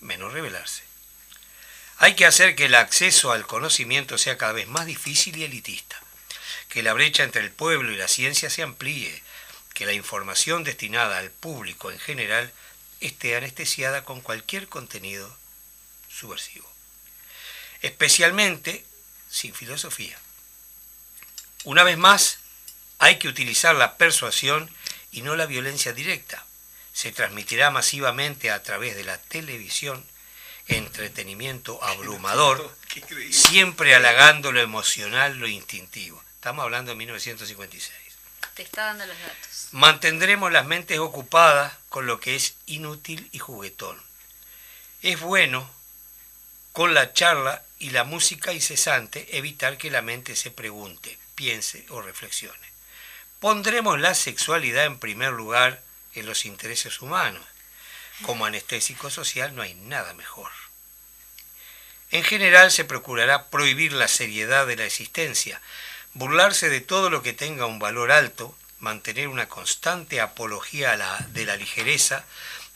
[0.00, 0.82] menos revelarse.
[1.98, 6.00] Hay que hacer que el acceso al conocimiento sea cada vez más difícil y elitista,
[6.68, 9.22] que la brecha entre el pueblo y la ciencia se amplíe,
[9.74, 12.52] que la información destinada al público en general
[13.00, 15.36] esté anestesiada con cualquier contenido
[16.08, 16.68] subversivo,
[17.80, 18.84] especialmente
[19.30, 20.18] sin filosofía.
[21.62, 22.38] Una vez más,
[22.98, 24.68] hay que utilizar la persuasión
[25.12, 26.44] y no la violencia directa.
[26.92, 30.04] Se transmitirá masivamente a través de la televisión
[30.68, 32.76] entretenimiento abrumador,
[33.30, 36.22] siempre halagando lo emocional, lo instintivo.
[36.34, 37.92] Estamos hablando de 1956.
[38.54, 39.68] Te está dando los datos.
[39.72, 44.00] Mantendremos las mentes ocupadas con lo que es inútil y juguetón.
[45.02, 45.70] Es bueno,
[46.72, 52.02] con la charla y la música incesante, evitar que la mente se pregunte, piense o
[52.02, 52.67] reflexione.
[53.40, 55.82] Pondremos la sexualidad en primer lugar
[56.14, 57.44] en los intereses humanos
[58.22, 60.50] como anestésico social no hay nada mejor.
[62.10, 65.60] En general se procurará prohibir la seriedad de la existencia,
[66.14, 70.96] burlarse de todo lo que tenga un valor alto, mantener una constante apología
[71.28, 72.24] de la ligereza,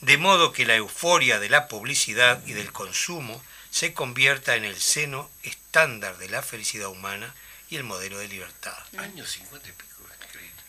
[0.01, 4.81] de modo que la euforia de la publicidad y del consumo se convierta en el
[4.81, 7.35] seno estándar de la felicidad humana
[7.71, 8.77] y el modelo de libertad.
[8.99, 9.92] Años 50 y pico.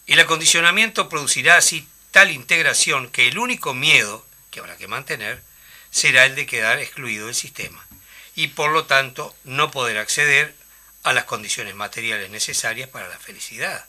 [0.07, 5.43] El acondicionamiento producirá así tal integración que el único miedo que habrá que mantener,
[5.89, 7.83] será el de quedar excluido del sistema
[8.35, 10.55] y por lo tanto no poder acceder
[11.01, 13.87] a las condiciones materiales necesarias para la felicidad.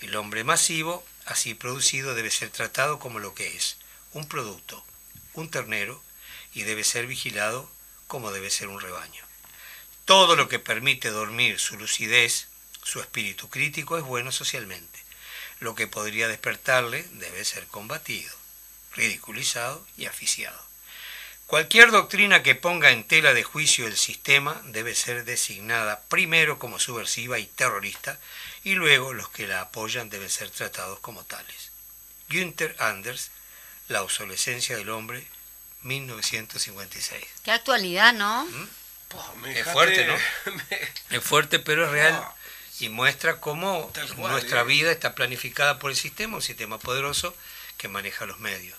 [0.00, 3.76] El hombre masivo, así producido, debe ser tratado como lo que es,
[4.12, 4.84] un producto,
[5.34, 6.02] un ternero,
[6.54, 7.70] y debe ser vigilado
[8.06, 9.22] como debe ser un rebaño.
[10.06, 12.48] Todo lo que permite dormir su lucidez,
[12.82, 15.07] su espíritu crítico, es bueno socialmente.
[15.60, 18.38] Lo que podría despertarle debe ser combatido
[18.98, 20.58] ridiculizado y aficiado.
[21.46, 26.78] Cualquier doctrina que ponga en tela de juicio el sistema debe ser designada primero como
[26.78, 28.18] subversiva y terrorista
[28.64, 31.70] y luego los que la apoyan deben ser tratados como tales.
[32.28, 33.30] Günther Anders,
[33.88, 35.26] La obsolescencia del hombre,
[35.80, 37.24] 1956.
[37.42, 38.44] Qué actualidad, ¿no?
[38.44, 38.68] ¿Mm?
[39.46, 40.14] es fuerte, ¿no?
[41.16, 42.22] es fuerte, pero es real
[42.80, 44.64] y muestra cómo nuestra ¿eh?
[44.64, 47.34] vida está planificada por el sistema, un sistema poderoso
[47.76, 48.76] que maneja los medios.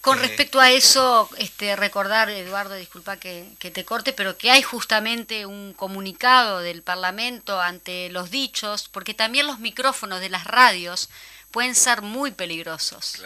[0.00, 5.44] Con respecto a eso, este, recordar, Eduardo, disculpa que, te corte, pero que hay justamente
[5.44, 11.10] un comunicado del Parlamento ante los dichos, porque también los micrófonos de las radios
[11.50, 13.20] pueden ser muy peligrosos.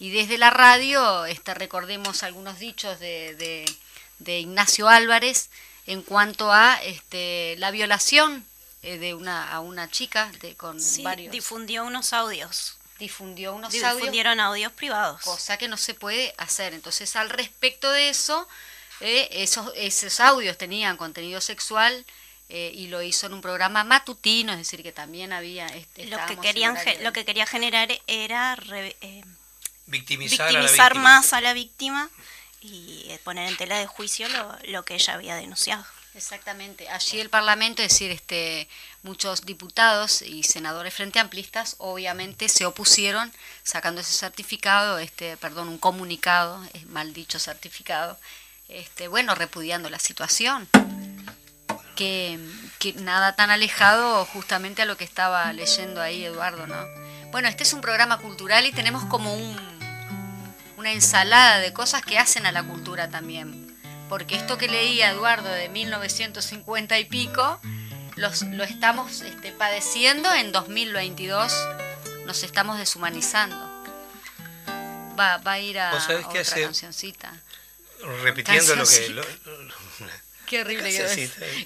[0.00, 3.66] Y desde la radio, este, recordemos algunos dichos de,
[4.18, 5.50] de, Ignacio Álvarez
[5.86, 8.44] en cuanto a este, la violación
[8.82, 11.32] eh, de una, a una chica de, con sí, varios...
[11.32, 15.22] difundió unos audios difundió unos Difundieron audios, privados.
[15.22, 16.74] Cosa que no se puede hacer.
[16.74, 18.48] Entonces, al respecto de eso,
[19.00, 22.04] eh, esos, esos audios tenían contenido sexual
[22.48, 25.66] eh, y lo hizo en un programa matutino, es decir, que también había...
[25.66, 28.58] Este, lo, que querían, lo que quería generar era
[29.00, 29.22] eh,
[29.86, 32.10] victimizar, más a la víctima
[32.60, 35.86] y poner en tela de juicio lo, lo que ella había denunciado.
[36.18, 36.88] Exactamente.
[36.88, 38.68] Allí el Parlamento, es decir, este,
[39.04, 45.78] muchos diputados y senadores frente amplistas, obviamente se opusieron sacando ese certificado, este, perdón, un
[45.78, 48.18] comunicado, es mal dicho certificado,
[48.68, 50.68] este, bueno, repudiando la situación.
[51.94, 52.38] Que,
[52.80, 56.84] que, nada tan alejado justamente a lo que estaba leyendo ahí Eduardo, ¿no?
[57.30, 59.56] Bueno, este es un programa cultural y tenemos como un,
[60.76, 63.67] una ensalada de cosas que hacen a la cultura también
[64.08, 67.60] porque esto que leía Eduardo de 1950 y pico,
[68.16, 71.52] los, lo estamos este, padeciendo en 2022,
[72.26, 73.56] nos estamos deshumanizando.
[75.18, 76.22] Va, va a ir a, otra
[76.62, 77.32] cancioncita.
[78.22, 79.20] Repitiendo lo que...
[80.48, 81.08] Qué horrible quedó.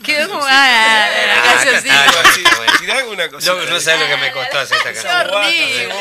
[0.03, 2.99] Quedó como ah, la cancioncita.
[2.99, 3.53] alguna cosa.
[3.53, 5.12] No, no sabes lo que me costó hacer esta canción.
[5.12, 5.95] Qué horrible.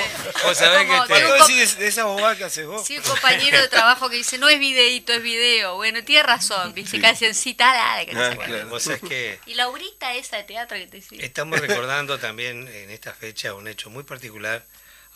[0.44, 1.34] Vos sabés que te...
[1.34, 2.86] decís de esa bobada que haces vos.
[2.86, 5.76] Sí, un compañero de trabajo que dice, no es videíto, es video.
[5.76, 8.66] Bueno, tiene razón, viste, ah.
[8.70, 9.40] Vos sabés que...
[9.46, 11.20] Y la aurita esa de teatro que te decía.
[11.22, 14.66] Estamos recordando también en esta fecha un hecho muy particular,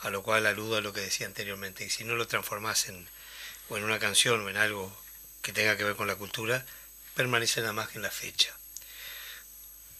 [0.01, 1.83] a lo cual aludo a lo que decía anteriormente.
[1.83, 3.07] Y si no lo transformás en,
[3.69, 4.95] o en una canción o en algo
[5.41, 6.65] que tenga que ver con la cultura,
[7.15, 8.53] permanece nada más que en la fecha.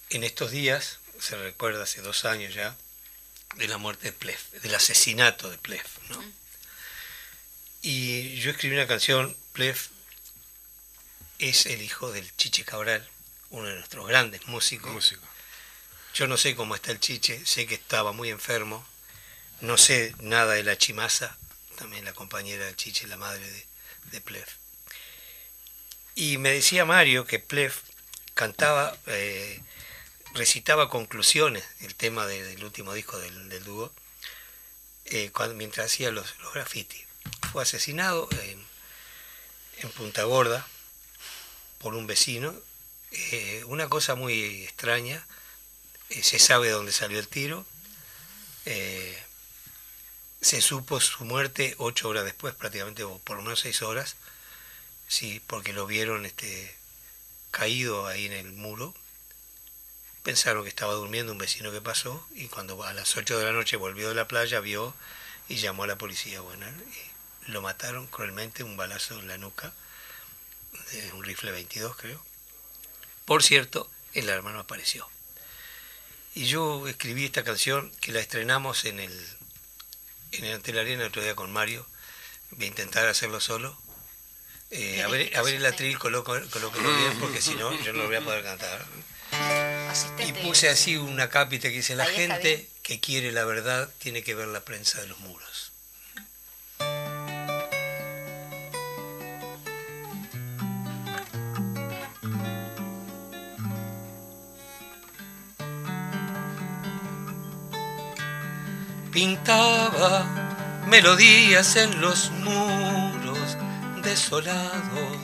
[0.10, 2.76] En estos días, se recuerda hace dos años ya,
[3.56, 5.86] de la muerte de Plef, del asesinato de Plef.
[6.10, 6.24] ¿no?
[7.82, 9.90] Y yo escribí una canción, Plef
[11.40, 13.08] es el hijo del Chiche Cabral,
[13.50, 15.16] uno de nuestros grandes músicos.
[16.14, 18.86] Yo no sé cómo está el chiche, sé que estaba muy enfermo,
[19.60, 21.38] no sé nada de la chimasa,
[21.78, 23.66] también la compañera del chiche, la madre de,
[24.12, 24.56] de Plef.
[26.16, 27.82] Y me decía Mario que Plef
[28.34, 29.62] cantaba, eh,
[30.34, 33.92] recitaba conclusiones, el tema del último disco del, dúo,
[35.06, 37.04] eh, mientras hacía los, los grafitis.
[37.52, 38.64] Fue asesinado en,
[39.98, 40.66] Punta Gorda
[41.78, 42.56] por un vecino.
[43.12, 45.24] Eh, una cosa muy extraña,
[46.10, 47.66] se sabe dónde salió el tiro.
[50.42, 54.16] Se supo su muerte ocho horas después, prácticamente, o por lo menos seis horas,
[55.08, 56.76] sí, porque lo vieron este,
[57.52, 58.94] caído ahí en el muro.
[60.24, 63.52] Pensaron que estaba durmiendo un vecino que pasó y cuando a las ocho de la
[63.52, 64.94] noche volvió de la playa vio
[65.48, 66.42] y llamó a la policía.
[66.42, 66.66] Bueno,
[67.48, 69.74] lo mataron cruelmente, un balazo en la nuca,
[70.92, 72.24] de un rifle 22 creo.
[73.26, 75.08] Por cierto, el hermano apareció.
[76.34, 79.28] Y yo escribí esta canción que la estrenamos en el,
[80.34, 81.88] en el Arena el otro día con Mario.
[82.52, 83.80] Voy a intentar hacerlo solo.
[84.72, 88.08] Eh, a, ver, a ver el atril colóquelo bien porque si no yo no lo
[88.08, 88.86] voy a poder cantar.
[90.28, 94.36] Y puse así una cápita que dice, la gente que quiere la verdad tiene que
[94.36, 95.72] ver la prensa de los muros.
[109.16, 110.26] pintaba
[110.90, 113.25] melodías en los muros
[114.06, 115.18] desolados,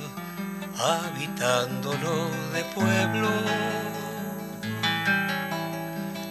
[0.78, 3.30] habitándolo de pueblo.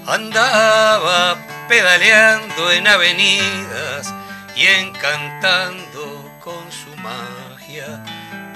[0.07, 1.39] Andaba
[1.69, 4.13] pedaleando en avenidas
[4.57, 8.03] y encantando con su magia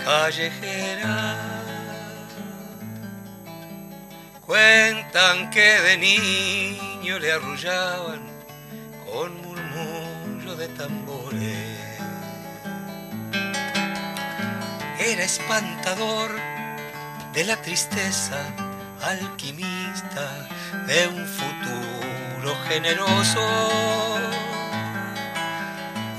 [0.05, 1.37] callejera.
[4.45, 8.23] Cuentan que de niño le arrullaban
[9.07, 11.24] con murmullo de tambores.
[15.07, 16.31] Era espantador
[17.35, 18.39] de la tristeza,
[19.03, 20.49] alquimista
[20.87, 23.41] de un futuro generoso.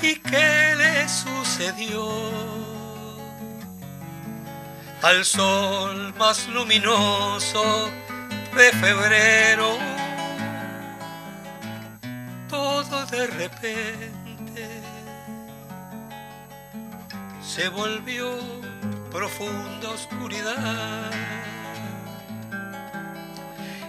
[0.04, 2.06] ¿Y qué le sucedió?
[5.02, 7.90] Al sol más luminoso
[8.56, 9.78] de febrero
[12.50, 14.66] todo de repente
[17.42, 18.30] se volvió
[19.16, 21.10] profunda oscuridad.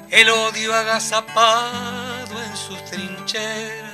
[0.08, 3.90] El odio agazapado en sus trincheras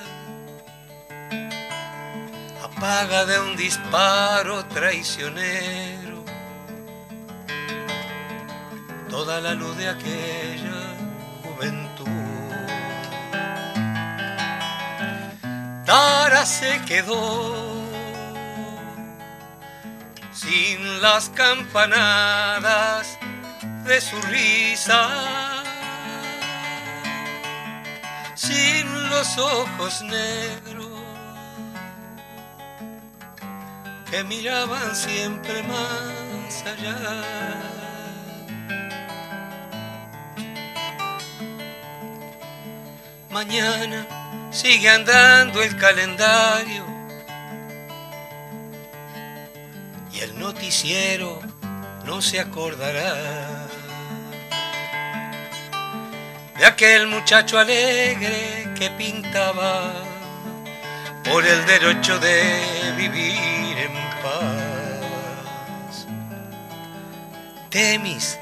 [2.63, 6.23] apaga de un disparo traicionero
[9.09, 10.81] toda la luz de aquella
[11.45, 12.09] juventud.
[15.87, 17.82] Tara se quedó
[20.53, 23.19] sin las campanadas
[23.87, 25.09] de su risa,
[28.35, 30.91] sin los ojos negros
[34.11, 36.99] que miraban siempre más allá.
[43.31, 44.07] Mañana
[44.51, 46.92] sigue andando el calendario
[50.23, 51.41] el noticiero
[52.05, 53.67] no se acordará
[56.57, 59.93] de aquel muchacho alegre que pintaba
[61.25, 63.93] por el derecho de vivir en
[64.23, 66.07] paz.
[67.71, 68.39] Temis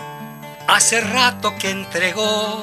[0.66, 2.62] hace rato que entregó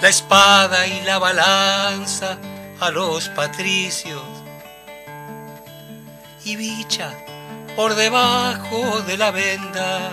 [0.00, 2.38] la espada y la balanza
[2.80, 4.22] a los patricios.
[6.44, 7.12] Y bicha
[7.76, 10.10] por debajo de la venda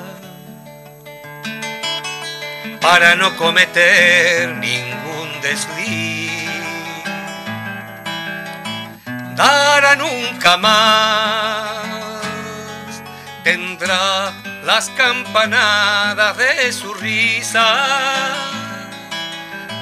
[2.81, 6.43] para no cometer ningún desliz.
[9.35, 11.83] Dará nunca más
[13.43, 14.31] tendrá
[14.63, 17.65] las campanadas de su risa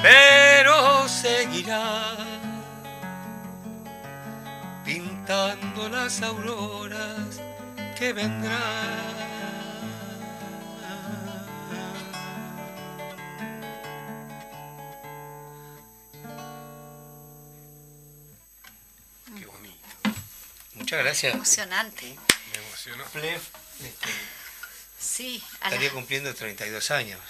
[0.02, 2.16] pero seguirá
[4.84, 7.31] pintando las auroras
[8.02, 8.58] que vendrán.
[19.38, 19.78] Qué bonito.
[20.74, 21.34] Muchas gracias.
[21.34, 22.16] Emocionante.
[22.50, 23.04] Me emocionó.
[23.04, 24.08] Este,
[24.98, 25.40] sí.
[25.62, 27.20] estaría cumpliendo 32 años.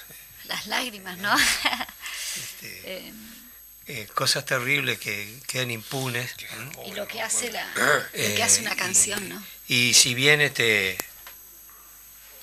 [0.45, 1.37] Las lágrimas, ¿no?
[1.37, 3.12] Este, eh,
[3.95, 6.34] eh, cosas terribles que quedan impunes.
[6.86, 7.66] Y lo que hace la,
[8.12, 9.45] que hace una canción, ¿no?
[9.68, 10.97] Y si bien este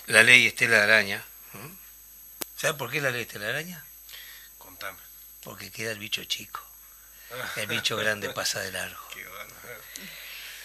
[0.06, 1.26] la ley Estela Araña,
[2.56, 3.84] ¿sabes por qué la ley Estela Araña?
[4.60, 5.00] Contame.
[5.42, 6.62] Porque queda el bicho chico.
[7.56, 9.00] El bicho grande pasa de largo.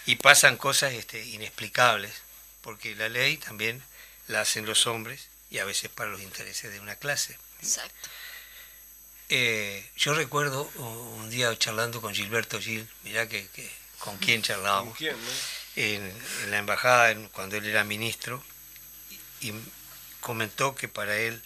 [0.05, 2.13] Y pasan cosas este, inexplicables,
[2.61, 3.83] porque la ley también
[4.27, 7.39] la hacen los hombres y a veces para los intereses de una clase.
[7.61, 8.09] Exacto.
[9.29, 13.49] Eh, yo recuerdo un día charlando con Gilberto Gil, mirá que,
[13.99, 14.97] con quién charlábamos.
[15.75, 16.13] en,
[16.51, 18.43] la embajada, cuando él era ministro,
[19.41, 19.53] y,
[20.19, 21.41] comentó que para él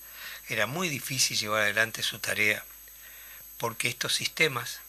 [0.49, 2.65] era muy difícil llevar adelante su tarea,
[3.57, 4.79] porque estos sistemas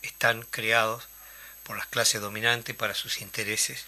[0.00, 1.08] están creados
[1.64, 3.84] por las clases dominantes para sus intereses,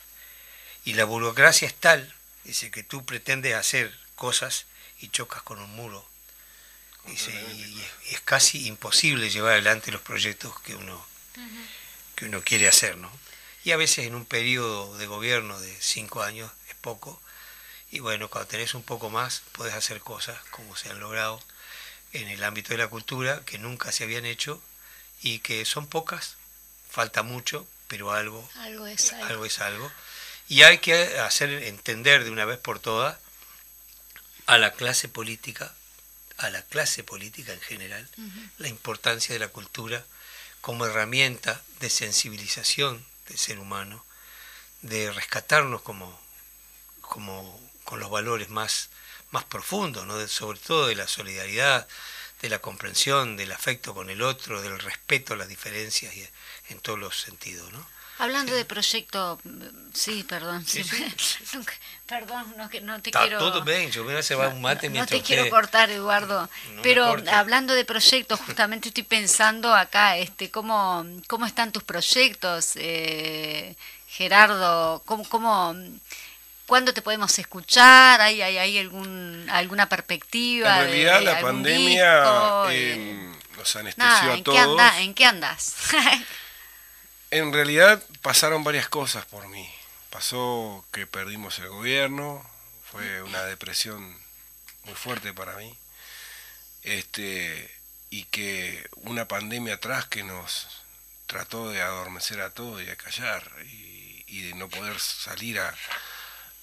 [0.84, 2.14] y la burocracia es tal,
[2.45, 4.66] dice, que tú pretendes hacer cosas
[5.01, 6.07] y chocas con un muro
[7.09, 11.05] y, es casi imposible llevar adelante los proyectos que uno,
[12.14, 13.11] que uno quiere hacer, ¿no?
[13.64, 17.20] Y a veces en un periodo de gobierno de cinco años es poco,
[17.90, 21.40] y bueno, cuando tenés un poco más, puedes hacer cosas como se han logrado
[22.12, 24.62] en el ámbito de la cultura, que nunca se habían hecho,
[25.22, 26.36] y que son pocas,
[26.90, 29.26] falta mucho, pero algo, algo, es, algo.
[29.26, 29.92] algo es algo.
[30.48, 33.18] Y hay que hacer entender de una vez por todas
[34.46, 35.74] a la clase política
[36.47, 38.09] a la clase política en general
[38.59, 40.05] la importancia de la cultura
[40.61, 44.05] como herramienta de sensibilización del ser humano,
[44.82, 46.18] de rescatarnos como,
[47.01, 48.88] como con los valores más,
[49.30, 50.26] más profundos, ¿no?
[50.28, 51.86] sobre todo de la solidaridad,
[52.40, 56.28] de la comprensión, del afecto con el otro, del respeto a las diferencias y
[56.68, 57.72] en todos los sentidos.
[57.72, 57.86] ¿no?
[58.18, 59.40] Hablando de proyecto,
[59.92, 60.64] sí, perdón,
[62.06, 63.38] perdón, no, no te quiero...
[63.38, 66.48] Todo bien, yo voy a hacer un mate No te quiero cortar, Eduardo,
[66.82, 73.74] pero hablando de proyectos, justamente estoy pensando acá, este, ¿cómo, cómo están tus proyectos, eh,
[74.06, 75.02] Gerardo?
[75.06, 75.74] ¿Cómo, cómo,
[76.66, 78.20] ¿Cuándo te podemos escuchar?
[78.20, 80.82] ¿Hay, hay, hay algún, alguna perspectiva?
[80.82, 82.24] En realidad la pandemia
[82.70, 84.80] eh, nos anestesió a todos.
[84.98, 85.74] ¿En qué andas?
[87.35, 89.68] En realidad pasaron varias cosas por mí.
[90.09, 92.49] Pasó que perdimos el gobierno,
[92.93, 94.16] fue una depresión
[94.85, 95.76] muy fuerte para mí.
[96.85, 97.76] Este,
[98.09, 100.85] y que una pandemia atrás que nos
[101.26, 105.74] trató de adormecer a todos y a callar y, de no poder salir a,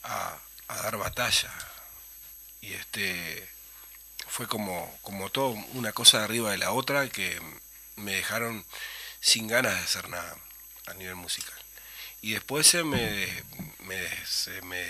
[0.04, 1.52] a, dar batalla.
[2.62, 3.46] Y este
[4.26, 7.42] fue como, como todo una cosa arriba de la otra que
[7.98, 8.66] me dejaron
[9.20, 10.38] sin ganas de hacer nada
[10.88, 11.58] a nivel musical.
[12.22, 13.28] Y después se me,
[13.80, 14.86] me, se me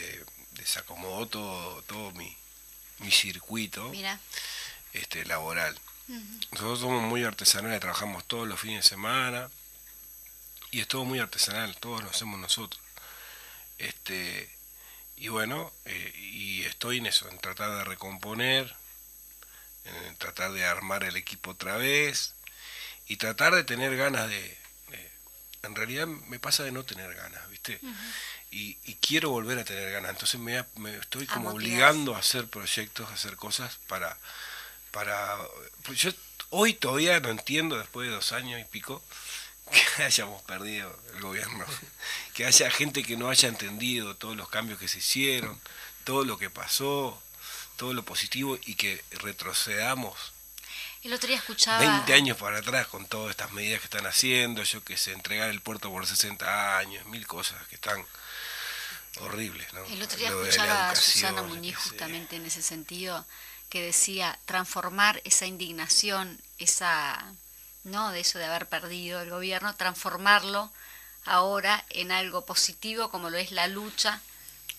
[0.52, 2.36] desacomodó todo, todo mi,
[3.00, 3.92] mi circuito
[4.94, 5.78] este laboral.
[6.52, 9.50] Nosotros somos muy artesanales, trabajamos todos los fines de semana
[10.72, 12.82] y es todo muy artesanal, todos lo hacemos nosotros.
[13.78, 14.50] Este,
[15.16, 18.76] y bueno, eh, y estoy en eso, en tratar de recomponer,
[19.86, 22.34] en tratar de armar el equipo otra vez
[23.08, 24.58] y tratar de tener ganas de,
[25.64, 27.80] en realidad me pasa de no tener ganas, ¿viste?
[28.52, 30.12] y, quiero volver a tener ganas.
[30.12, 34.18] Entonces me, me estoy como obligando a hacer proyectos, a hacer cosas para...
[34.92, 35.38] para
[35.84, 36.12] pues yo
[36.50, 39.02] hoy todavía no entiendo, después de dos años y pico,
[39.96, 41.66] que hayamos perdido el gobierno.
[42.34, 45.60] Que haya gente que no haya entendido todos los cambios que se hicieron,
[46.06, 47.22] todo lo que pasó,
[47.76, 50.32] todo lo positivo y que retrocedamos
[51.04, 51.80] el otro día escuchaba...
[51.80, 55.50] 20 años para atrás con todas estas medidas que están haciendo, yo que sé, entregar
[55.50, 58.06] el puerto por 60 años, mil cosas que están
[59.20, 59.72] horribles.
[59.74, 59.84] ¿no?
[59.86, 63.26] El otro día escuchaba a Susana Muñiz justamente en ese sentido,
[63.70, 67.34] que decía transformar esa indignación, esa
[67.84, 70.72] no de eso de haber perdido el gobierno, transformarlo
[71.26, 74.22] ahora en algo positivo como lo es la lucha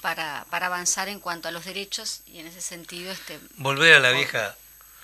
[0.01, 4.01] para, para avanzar en cuanto a los derechos y en ese sentido este volver a
[4.01, 4.57] la vieja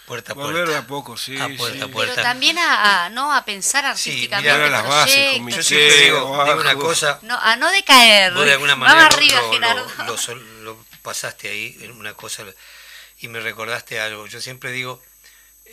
[0.08, 0.78] puerta a puerta.
[0.78, 1.36] a poco, sí.
[1.36, 3.32] Pero también a, ¿no?
[3.32, 4.64] a pensar artísticamente.
[4.64, 7.18] Sí, las bases, con Yo siempre digo, una cosa.
[7.22, 8.32] No, a no decaer.
[8.32, 10.34] Vos de alguna manera Vamos arriba, lo, Gerardo.
[10.62, 12.44] Lo, pasaste ahí en una cosa
[13.20, 14.26] y me recordaste algo.
[14.26, 15.02] Yo siempre digo,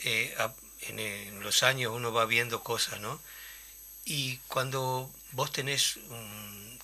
[0.04, 0.36] eh,
[0.82, 3.22] en, los años uno va viendo cosas, ¿no?
[4.04, 5.98] Y cuando vos tenés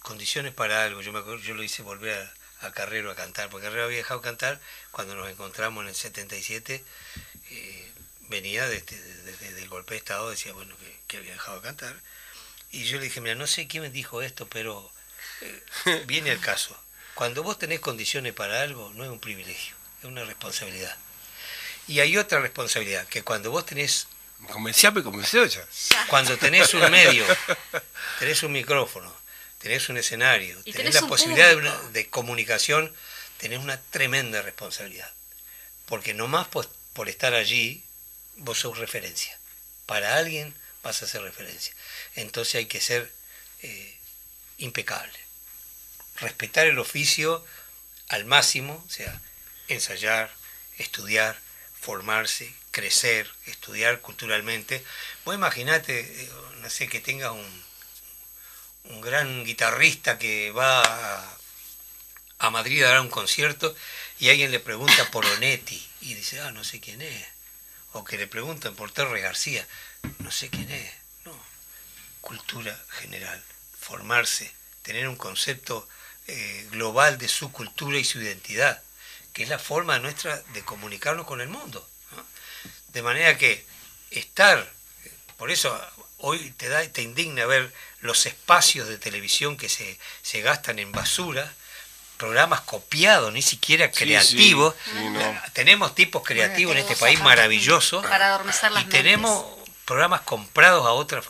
[0.01, 2.17] condiciones para algo, yo me acuerdo, yo lo hice volver
[2.61, 4.59] a, a Carrero a cantar, porque Carrero había dejado cantar
[4.91, 6.83] cuando nos encontramos en el 77
[7.51, 7.91] eh,
[8.29, 8.97] venía desde,
[9.59, 10.75] el golpe de Estado, decía, bueno,
[11.07, 11.95] que, había dejado de cantar.
[12.71, 14.89] Y yo le dije, mira, no sé quién me dijo esto, pero
[15.41, 16.77] eh, viene el caso.
[17.13, 20.97] Cuando vos tenés condiciones para algo, no es un privilegio, es una responsabilidad.
[21.87, 24.07] Y hay otra responsabilidad, que cuando vos tenés
[24.39, 25.67] Me convencía, me convenció ya.
[26.07, 27.25] Cuando tenés un medio,
[28.19, 29.13] tenés un micrófono,
[29.57, 31.53] tenés un escenario, tenés, la posibilidad
[31.91, 32.93] de, comunicación,
[33.37, 35.11] tenés una tremenda responsabilidad.
[35.85, 37.83] Porque nomás por, por estar allí,
[38.37, 39.37] vos sos referencia.
[39.85, 41.73] Para alguien vas a ser referencia.
[42.15, 43.11] Entonces hay que ser
[43.61, 43.97] eh,
[44.57, 45.19] impecable.
[46.17, 47.45] Respetar el oficio
[48.09, 49.21] al máximo, o sea,
[49.67, 50.31] ensayar,
[50.77, 51.39] estudiar,
[51.79, 54.83] formarse, crecer, estudiar culturalmente.
[55.25, 56.29] Vos imaginate, eh,
[56.61, 57.63] no sé, que tenga un,
[58.85, 60.81] un gran guitarrista que va
[62.39, 63.75] a, Madrid a dar un concierto
[64.19, 67.25] y alguien le pregunta por Onetti y dice, ah, no sé quién es.
[67.93, 69.65] O que le preguntan por Torres García,
[70.19, 70.91] no sé quién es.
[71.25, 71.37] No,
[72.21, 73.41] cultura general,
[73.79, 75.87] formarse, tener un concepto
[76.27, 78.81] eh, global de su cultura y su identidad,
[79.33, 81.87] que es la forma nuestra de comunicarnos con el mundo.
[82.89, 83.65] De manera que
[84.09, 84.69] estar,
[85.37, 85.79] por eso
[86.17, 90.91] hoy te, da, te indigna ver los espacios de televisión que se, se gastan en
[90.91, 91.53] basura,
[92.21, 94.75] programas copiados, ni siquiera creativos.
[95.53, 98.05] Tenemos tipos creativos en este país maravillosos.
[98.05, 99.43] Para adormecer las y tenemos
[99.85, 101.25] programas comprados a otras.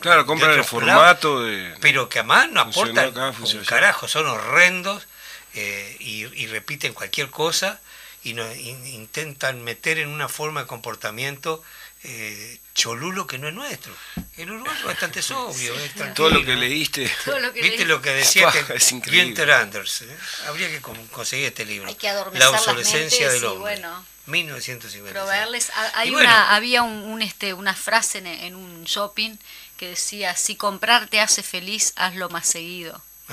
[0.00, 1.76] Claro, compran el formato de.
[1.80, 5.06] Pero que además no aportan un carajo, son horrendos
[5.54, 7.80] eh, y, repiten cualquier cosa
[8.24, 11.62] y nos intentan meter en una forma de comportamiento
[12.02, 13.94] eh, cholulo que no es nuestro.
[14.36, 15.74] El uruguayo es bastante sobrio.
[16.14, 17.10] Todo lo que leíste.
[17.54, 18.52] ¿Viste lo que decía
[18.90, 20.02] Günther Anders?
[20.02, 20.16] Eh?
[20.46, 21.94] Habría que conseguir este libro.
[22.34, 23.60] la obsolescencia del hombre.
[23.78, 25.92] Bueno, 1950.
[25.94, 29.36] Hay una, había un, este, una frase en, un shopping
[29.76, 33.02] que decía, si comprar te hace feliz, hazlo más seguido.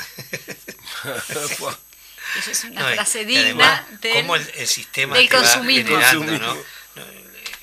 [2.38, 5.98] Esa es una frase digna del, el, sistema del consumismo.
[5.98, 6.58] ¿no?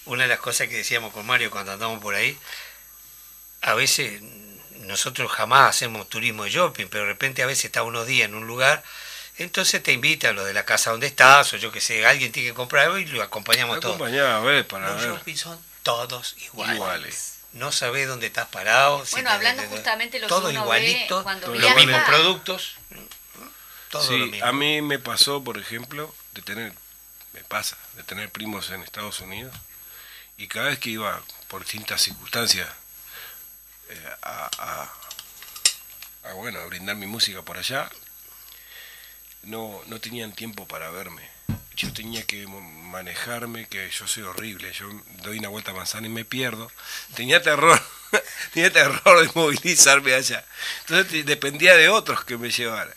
[0.06, 2.38] Una de las cosas que decíamos con Mario cuando andamos por ahí,
[3.60, 4.22] a veces
[4.80, 8.34] nosotros jamás hacemos turismo de shopping, pero de repente a veces está unos días en
[8.34, 8.82] un lugar,
[9.38, 12.32] entonces te invita a lo de la casa donde estás, o yo que sé, alguien
[12.32, 14.00] tiene que comprar algo y lo acompañamos todos.
[14.00, 17.34] A ver, para Los shopping son todos iguales.
[17.52, 19.02] No sabés dónde estás parado.
[19.12, 22.76] Bueno, hablando justamente lo todo igualito, cuando los mismos productos.
[23.90, 26.72] Todo sí, a mí me pasó, por ejemplo, de tener,
[27.32, 29.54] me pasa, de tener primos en Estados Unidos
[30.38, 32.68] y cada vez que iba por distintas circunstancias
[33.88, 34.90] eh, a,
[36.22, 37.90] a, bueno, a brindar mi música por allá,
[39.44, 41.22] no, no tenían tiempo para verme.
[41.76, 44.88] Yo tenía que manejarme, que yo soy horrible, yo
[45.22, 46.70] doy una vuelta a manzana y me pierdo.
[47.14, 47.80] Tenía terror,
[48.52, 50.44] tenía terror de movilizarme allá.
[50.80, 52.94] Entonces dependía de otros que me llevaran.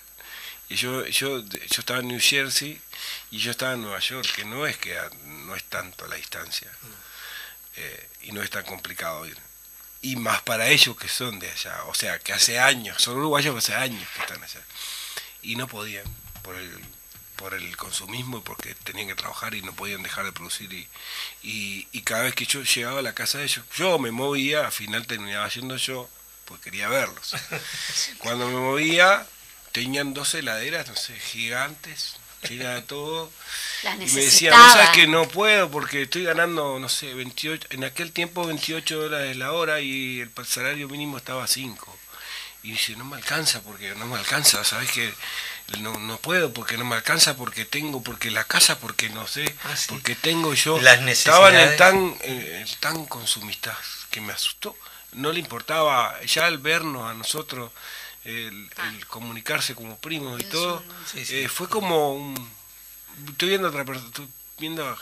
[0.70, 2.80] Y yo, yo, yo estaba en New Jersey
[3.32, 6.72] y yo estaba en Nueva York, que no es que no es tanto la distancia.
[7.80, 9.38] Eh, y no es tan complicado ir.
[10.02, 13.54] Y más para ellos que son de allá, o sea, que hace años, son uruguayos
[13.54, 14.62] que hace años que están allá.
[15.42, 16.06] Y no podían,
[16.42, 16.70] por el,
[17.38, 20.72] por el consumismo y porque tenían que trabajar y no podían dejar de producir.
[20.74, 24.66] Y, y, cada vez que yo llegaba a la casa de ellos, yo me movía,
[24.66, 26.10] al final terminaba yendo yo,
[26.46, 27.34] pues quería verlos.
[28.20, 29.26] Cuando me movía,
[29.72, 32.18] tenían dos heladeras, no sé, gigantes,
[32.50, 33.32] era todo.
[33.84, 37.84] y me decía, vos sabes que no puedo porque estoy ganando, no sé, 28, en
[37.84, 41.98] aquel tiempo 28 dólares la hora y el salario mínimo estaba a 5.
[42.62, 45.14] Y dice, no me alcanza porque no me alcanza, ¿sabes que
[45.78, 49.46] no, no puedo porque no me alcanza porque tengo, porque la casa, porque no sé,
[49.64, 50.80] ah, porque tengo yo.
[50.82, 52.18] Las Estaban en tan,
[52.80, 53.78] tan consumistas
[54.10, 54.76] que me asustó.
[55.14, 57.72] No le importaba, ya al vernos a nosotros,
[58.30, 58.92] el, ah.
[59.08, 60.84] comunicarse como primos y todo,
[61.16, 62.52] eh, fue como un...
[63.30, 64.28] Estoy viendo otra persona, estoy
[64.58, 64.98] viendo...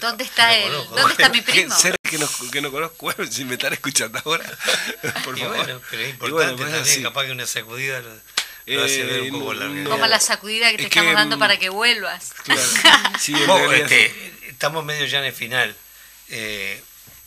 [0.00, 0.72] ¿Dónde está él?
[0.72, 1.74] ¿Dónde está mi primo?
[2.02, 4.44] que no, que no conozco, si me están escuchando ahora,
[5.24, 5.56] por favor.
[5.56, 9.54] Bueno, pero es importante también, capaz que una sacudida lo, hace ver un eh, poco
[9.54, 12.32] no, Como la sacudida que te estamos dando para que vuelvas.
[12.44, 12.62] Claro.
[13.18, 13.34] sí,
[13.74, 15.76] este, estamos medio ya en el final.
[16.28, 16.82] Eh,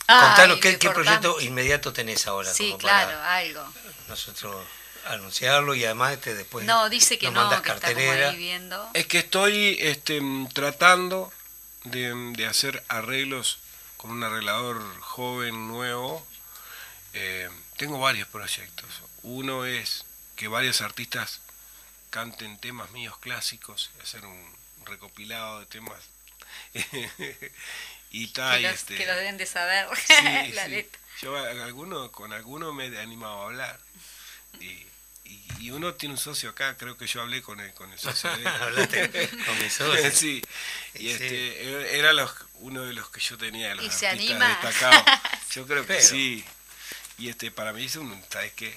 [0.06, 2.52] contanos, ¿qué, ¿qué, proyecto inmediato tenés ahora?
[2.52, 3.64] Sí, claro, algo.
[4.08, 4.54] Nosotros
[5.06, 8.34] anunciarlo y además este, después no dice que no que cartelera.
[8.94, 10.20] es que estoy este,
[10.52, 11.32] tratando
[11.84, 13.58] de, hacer arreglos
[13.96, 16.26] con un arreglador joven nuevo.
[17.12, 18.88] Eh, tengo varios proyectos.
[19.22, 20.04] Uno es
[20.36, 21.40] que varios artistas
[22.10, 26.00] canten temas míos clásicos hacer un recopilado de temas.
[28.16, 29.88] Y tal que, este, que lo deben de saber.
[30.54, 31.00] La Letra.
[31.20, 33.80] yo alguno, con alguno me he animado a hablar.
[34.60, 34.86] Y
[35.24, 38.30] y, uno tiene un socio acá, creo que yo hablé con el, con el socio
[38.36, 40.10] de Hablaste con mi socio.
[40.12, 40.42] sí,
[40.94, 44.48] y este, era los, uno de los que yo tenía, los ¿Y se anima?
[44.48, 45.02] destacados.
[45.52, 46.44] Yo creo que sí.
[47.16, 48.76] Y este, para mí es un, ¿sabes qué?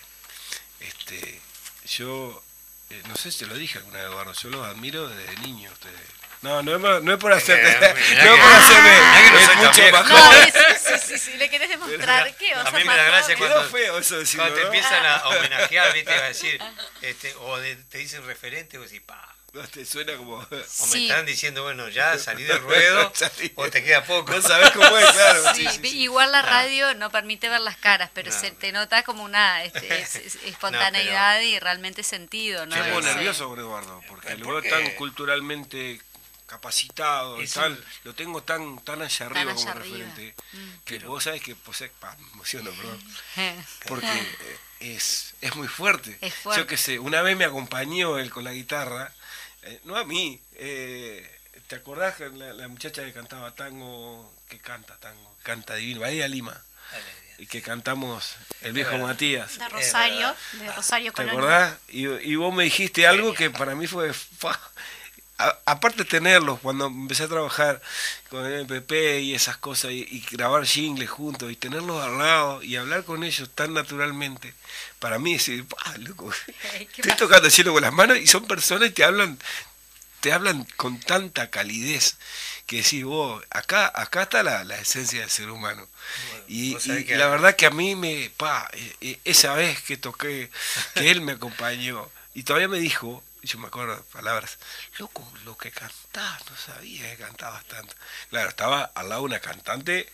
[0.79, 1.41] Este,
[1.85, 2.43] yo,
[2.91, 5.71] eh, no sé si te lo dije alguna vez, Eduardo, yo los admiro desde niño
[5.71, 5.99] ustedes.
[6.41, 10.33] No, no es, no es por hacer, no es por hacerme, es mucho más No,
[10.77, 14.19] sí, sí, sí, le querés demostrar, ¿qué A mí me da gracia cuando, feo eso
[14.19, 16.13] decirlo, cuando te empiezan a homenajear, ¿viste?
[16.13, 16.61] A decir,
[17.01, 17.57] este, o
[17.89, 20.35] te dicen referente, o decís, pa, te suena como.
[20.35, 20.47] O
[20.91, 23.11] me están diciendo, bueno, ya salí del ruedo
[23.55, 24.31] o te queda poco.
[24.31, 25.53] No sabes cómo es, claro.
[25.83, 30.01] igual la radio no permite ver las caras, pero se te nota como una este,
[30.45, 32.65] espontaneidad y realmente sentido.
[32.65, 32.75] ¿no?
[32.75, 36.01] Estoy nervioso con Eduardo, porque lo veo tan culturalmente
[36.47, 40.69] capacitado, tal, lo tengo tan tan allá arriba como referente, mm.
[40.85, 43.03] que vos sabés que pues, pa, me emociono, perdón,
[43.87, 44.27] porque
[44.79, 46.17] es, es muy fuerte.
[46.55, 49.13] Yo que sé, una vez me acompañó él con la guitarra
[49.67, 50.39] eh, no a mí.
[50.55, 51.29] Eh,
[51.67, 56.63] ¿Te acordás la, la, muchacha que cantaba tango, que canta tango, canta divino, Bahía Lima?
[57.37, 59.59] Y que cantamos El viejo Matías.
[59.59, 61.77] De Rosario, de Rosario ¿Te acordás?
[61.89, 64.11] Y, y, vos me dijiste algo que para mí fue
[65.37, 67.81] aparte de tenerlos, cuando empecé a trabajar
[68.29, 72.75] con el MPP y esas cosas, y, grabar jingles juntos, y tenerlos al lado, y
[72.75, 74.53] hablar con ellos tan naturalmente,
[74.99, 75.65] para mí decir,
[75.99, 76.31] loco,
[76.97, 79.37] estoy tocando el cielo con las manos, y son personas que te hablan,
[80.21, 82.17] te hablan con tanta calidez,
[82.65, 85.87] que decís vos, acá, acá está la, esencia del ser humano.
[86.47, 86.75] y,
[87.15, 90.49] la verdad que a mí me, pa, e, e, esa vez que toqué,
[90.95, 94.57] que él me acompañó, y todavía me dijo, yo me acuerdo de palabras,
[94.97, 97.95] loco, lo que cantás, no sabía que cantabas tanto.
[98.29, 100.11] Claro, estaba al lado una cantante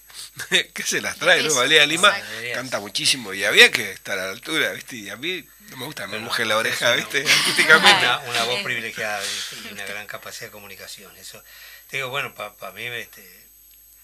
[0.73, 1.53] que se las trae, ¿no?
[1.55, 2.13] Valía Lima,
[2.53, 4.97] canta muchísimo y había que estar a la altura, ¿viste?
[4.97, 7.23] Y a mí no me gusta, me mojé la oreja, ¿viste?
[7.63, 9.21] Una, una voz privilegiada
[9.63, 11.15] y una gran capacidad de comunicación.
[11.17, 11.41] Eso,
[11.89, 13.43] te digo, bueno, para mí, este,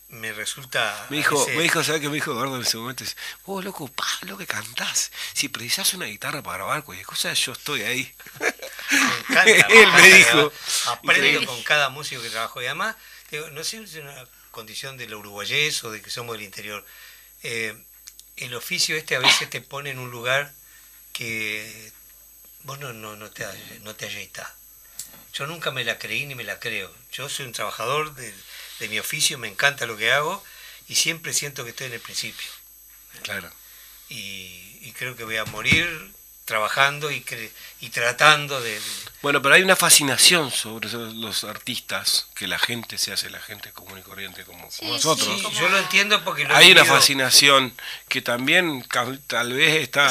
[0.10, 1.08] me resulta.
[1.10, 3.04] Me dijo, me dijo, ¿sabes qué me dijo Eduardo en ese momento?
[3.46, 5.12] vos, loco, pa, lo que cantás.
[5.34, 8.14] Si precisás una guitarra para grabar cualquier cosa, yo estoy ahí.
[8.92, 9.68] Me encanta.
[9.68, 10.54] Él me dijo.
[10.88, 12.62] Aprendo con cada músico que trabajo.
[12.62, 12.96] Y además,
[13.32, 16.46] digo, no sé si es una condición de lo uruguayés o de que somos del
[16.46, 16.86] interior.
[17.44, 17.76] Eh,
[18.38, 20.54] el oficio este a veces te pone en un lugar
[21.14, 21.92] que
[22.64, 23.46] vos no, no, no te,
[23.82, 24.30] no te
[25.34, 26.94] Yo nunca me la creí ni me la creo.
[27.12, 28.34] Yo soy un trabajador del
[28.80, 30.44] de mi oficio, me encanta lo que hago
[30.88, 32.48] y siempre siento que estoy en el principio.
[33.22, 33.52] Claro.
[34.08, 36.12] Y, creo que voy a morir
[36.50, 37.24] trabajando y,
[37.80, 38.82] y tratando de,
[39.22, 43.72] Bueno, pero hay una fascinación sobre los artistas, que la gente se hace la gente
[43.72, 45.40] común y corriente como, nosotros.
[45.40, 47.72] Sí, yo lo entiendo porque Hay una fascinación
[48.08, 48.84] que también
[49.28, 50.08] tal vez está...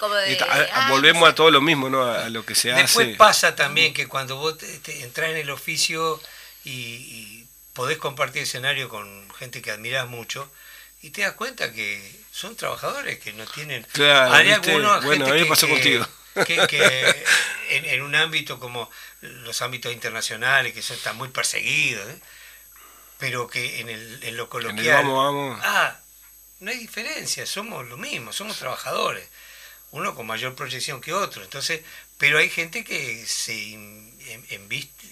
[0.00, 0.44] como de,
[0.88, 2.02] volvemos a todo lo mismo, ¿no?
[2.02, 2.82] A, lo que se hace.
[2.82, 6.20] Después pasa también que cuando vos te, entras en el oficio
[6.64, 10.50] y podés compartir escenario con gente que admirás mucho
[11.02, 13.82] y te das cuenta que son trabajadores que no tienen...
[13.90, 16.06] Claro, hay algunos bueno, a mí pasó contigo.
[16.46, 17.24] Que,
[17.70, 18.88] en, un ámbito como
[19.20, 22.20] los ámbitos internacionales, que eso está muy perseguido, ¿eh?
[23.18, 25.04] pero que en, el, en lo coloquial...
[25.04, 25.60] vamos, vamos.
[25.64, 25.98] Ah,
[26.60, 29.28] no hay diferencia, somos lo mismo, somos trabajadores.
[29.90, 31.42] Uno con mayor proyección que otro.
[31.42, 31.80] Entonces,
[32.18, 33.76] pero hay gente que se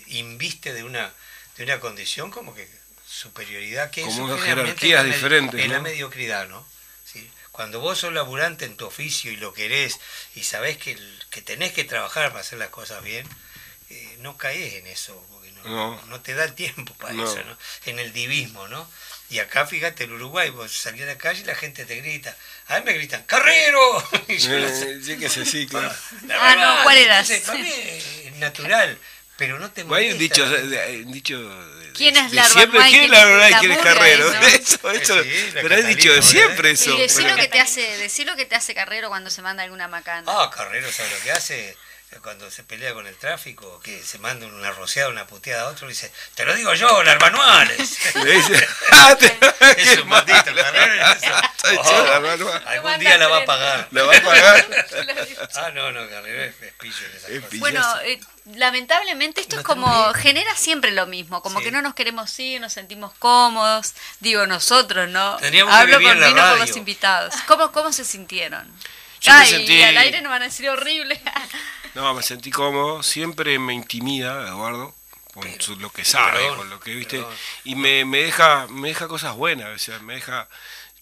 [0.07, 1.13] inviste de una
[1.57, 2.69] de una condición como que
[3.05, 6.76] superioridad que como eso jerarquías es diferentes en la mediocridad no.
[7.57, 9.99] Cuando vos sos laburante en tu oficio y lo querés
[10.35, 10.99] y sabés que,
[11.31, 13.27] que tenés que trabajar para hacer las cosas bien
[13.89, 16.21] eh, no caes en eso porque no, no.
[16.21, 17.57] te da el tiempo para eso ¿no?
[17.87, 18.87] en el divismo no
[19.31, 22.37] y acá fíjate el Uruguay vos salís a la calle y la gente te grita
[22.67, 23.81] a mí me gritan carrero
[24.29, 25.95] y yo eh, sí que sí claro.
[26.31, 28.99] Ah no cuál eras para mí es natural
[29.37, 30.07] pero no te molesta.
[30.07, 33.73] Hay un dicho, un dicho ¿Quién es la siempre, ¿quién es la verdad y quién
[33.73, 34.33] es carrero?
[34.33, 35.23] Eso, eso,
[35.55, 36.95] pero has dicho de siempre eso.
[36.95, 39.63] Y decir lo que te hace, decir lo que te hace carrero cuando se manda
[39.63, 40.31] alguna macana.
[40.31, 41.77] Ah, carrero, ¿sabes lo que hace?
[42.23, 45.89] cuando se pelea con el tráfico, que se manda una rociada, una puteada a otro,
[45.89, 48.15] dice, te lo digo yo, Larmanuales.
[48.15, 49.17] Le dice, ah,
[49.77, 51.05] es un maldito carrero.
[51.79, 53.89] Oh, algún día la va a pagar.
[53.91, 54.67] ¿La va a pagar?
[55.57, 58.21] ah, no, no, Carrero es, pillo en esa Bueno, eh,
[58.55, 62.73] lamentablemente esto es como, genera siempre lo mismo, como que no nos queremos ir, nos
[62.73, 65.39] sentimos cómodos, digo nosotros, ¿no?
[65.71, 67.35] Hablo con vino por los invitados.
[67.47, 68.71] ¿Cómo, cómo se sintieron?
[69.21, 69.83] Yo Ay, me sentí...
[69.83, 71.21] al aire no van a decir horrible.
[71.95, 74.95] no, me sentí cómodo, siempre me intimida, Eduardo,
[75.35, 75.47] con
[75.81, 77.25] lo que sabe, con lo que viste,
[77.65, 80.49] y me, me, deja me deja cosas buenas, o sea, me deja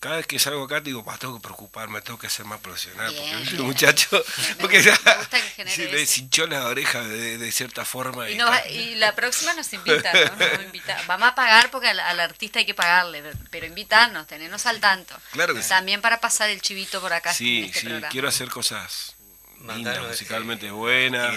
[0.04, 3.56] cada vez que salgo acá digo, tengo que preocuparme, tengo que ser más profesional, porque
[3.56, 4.22] el muchacho,
[4.60, 8.28] porque se le hinchó la oreja de, cierta forma.
[8.28, 8.38] Y,
[8.68, 10.62] y, la próxima nos invita, ¿no?
[10.62, 11.02] invita.
[11.06, 15.18] Vamos a pagar porque al, artista hay que pagarle, pero invitarnos, tenernos al tanto.
[15.32, 17.32] Claro que También para pasar el chivito por acá.
[17.32, 19.16] Sí, este sí, quiero hacer cosas
[19.58, 21.34] lindas, musicalmente buenas.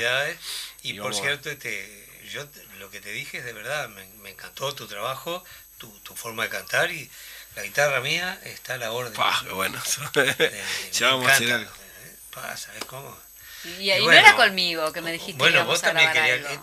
[0.81, 2.45] Y, por cierto, este, yo
[2.79, 5.41] lo que te dije es de verdad, me, me encantó tu trabajo,
[5.77, 7.09] tu, tu forma de cantar y
[7.57, 9.11] la guitarra mía está a la orden.
[9.13, 9.81] Pah, bueno.
[10.93, 11.71] ya vamos a hacer algo.
[12.55, 13.17] ¿Sabes cómo?
[13.79, 16.11] Y, y, no era conmigo que me dijiste bueno, que vos también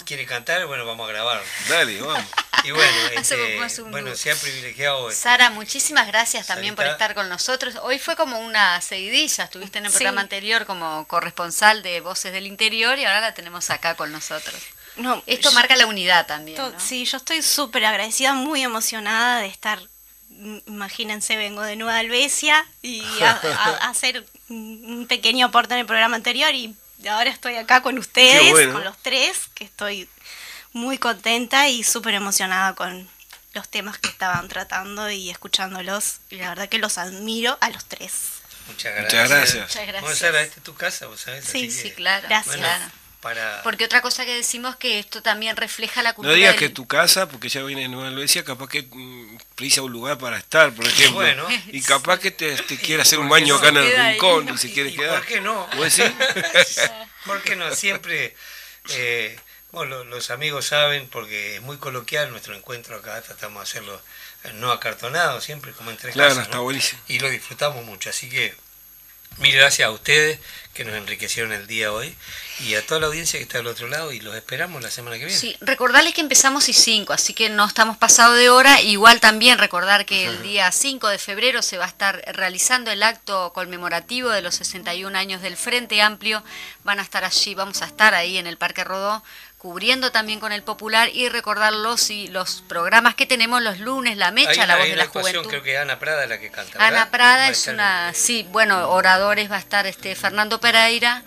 [0.05, 1.43] quieres cantar, bueno, vamos a grabar.
[1.69, 2.25] Dale, vamos.
[2.63, 5.11] Y bueno, este, bueno, sea privilegiado.
[5.11, 7.75] Este, Sara, muchísimas gracias también por estar con nosotros.
[7.83, 12.47] Hoy fue como una seguidilla, estuviste en el programa anterior como corresponsal de Voces del
[12.47, 14.57] Interior y ahora la tenemos acá con nosotros.
[14.97, 16.57] No, Esto marca la unidad también.
[16.57, 16.73] ¿no?
[16.81, 19.83] Sí, yo estoy súper agradecida, muy emocionada de estar
[20.67, 26.55] imagínense, vengo de Nueva Albesia y a, hacer un pequeño aporte en el programa anterior
[26.55, 26.75] y
[27.09, 30.09] ahora estoy acá con ustedes, con los tres, que estoy
[30.73, 33.09] muy contenta y súper emocionada con
[33.55, 36.19] los temas que estaban tratando y escuchándolos.
[36.31, 38.13] Y la verdad que los admiro a los tres.
[38.67, 39.13] Muchas gracias.
[39.13, 39.69] Muchas gracias.
[39.69, 40.23] Muchas gracias.
[40.23, 41.45] esta es tu casa, vos sabés.
[41.45, 42.27] Sí, sí, claro.
[42.29, 43.04] Gracias.
[43.25, 43.63] Para...
[43.63, 46.31] Porque otra cosa que decimos que esto también refleja la cultura.
[46.31, 49.81] No digas que tu casa, porque ya viene de Nueva Albesia, capaz que mm, precisa
[49.81, 51.15] un lugar para estar, por ejemplo.
[51.15, 54.59] Bueno, y capaz que te, te quiere hacer un baño acá en el rincón y
[54.59, 55.21] se quiere quedar.
[55.21, 55.67] ¿Por qué no?
[55.75, 55.97] ¿Vos
[57.25, 57.75] ¿Por qué no?
[57.75, 58.37] Siempre.
[58.91, 59.35] Eh,
[59.73, 64.03] bueno, los amigos saben, porque es muy coloquial nuestro encuentro acá, tratamos de hacerlo
[64.57, 67.01] no acartonado, siempre como entre Claro, está buenísimo.
[67.09, 68.55] Y lo disfrutamos mucho, así que
[69.39, 70.39] mil gracias a ustedes
[70.75, 72.15] que nos enriquecieron el día hoy
[72.61, 75.19] y a toda la audiencia que está del otro lado y los esperamos la semana
[75.19, 75.39] que viene.
[75.39, 78.81] Sí, recordarles que empezamos y 5, así que no estamos pasado de hora.
[78.81, 83.03] Igual también recordar que el día 5 de febrero se va a estar realizando el
[83.03, 86.43] acto conmemorativo de los 61 años del Frente Amplio.
[86.83, 89.23] Van a estar allí, vamos a estar ahí en el Parque Rodó
[89.65, 94.19] cubriendo también con el popular y recordar los, y los programas que tenemos los lunes,
[94.19, 95.49] La Mecha, La Voz de la Juventud.
[95.49, 96.87] Creo que Ana Prada es la que canta.
[96.87, 101.23] Ana Prada es una, sí, bueno, oradores va a estar este Fernando Pereira,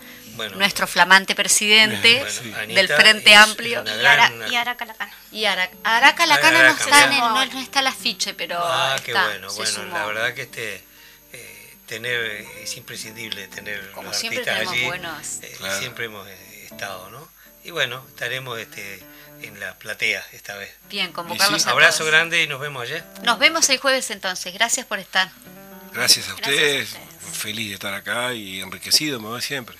[0.54, 2.24] nuestro flamante presidente
[2.68, 3.82] del Frente Amplio.
[3.84, 5.12] Y, Ara, y Aracalacana.
[5.32, 9.84] Y Aracalacana no está en el, no, está el afiche, pero ah, qué bueno, bueno,
[9.86, 10.84] la verdad que este
[11.32, 14.84] eh, tener es imprescindible tener Como los siempre artistas allí.
[14.84, 15.38] Buenos.
[15.42, 17.27] Eh, siempre hemos estado, ¿no?
[17.64, 19.02] Y bueno, estaremos este,
[19.42, 20.74] en la platea esta vez.
[20.88, 23.04] Bien, convocarlos Un abrazo grande y nos vemos allá.
[23.22, 24.52] Nos vemos el jueves entonces.
[24.54, 25.30] Gracias por estar.
[25.92, 26.96] Gracias a ustedes.
[27.32, 29.76] Feliz de estar acá y enriquecido, me voy siempre.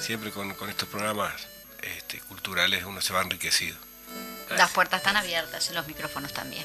[0.00, 1.32] Siempre con, estos programas
[1.82, 3.76] este, culturales uno se va enriquecido.
[4.56, 6.64] Las puertas están abiertas y los micrófonos también.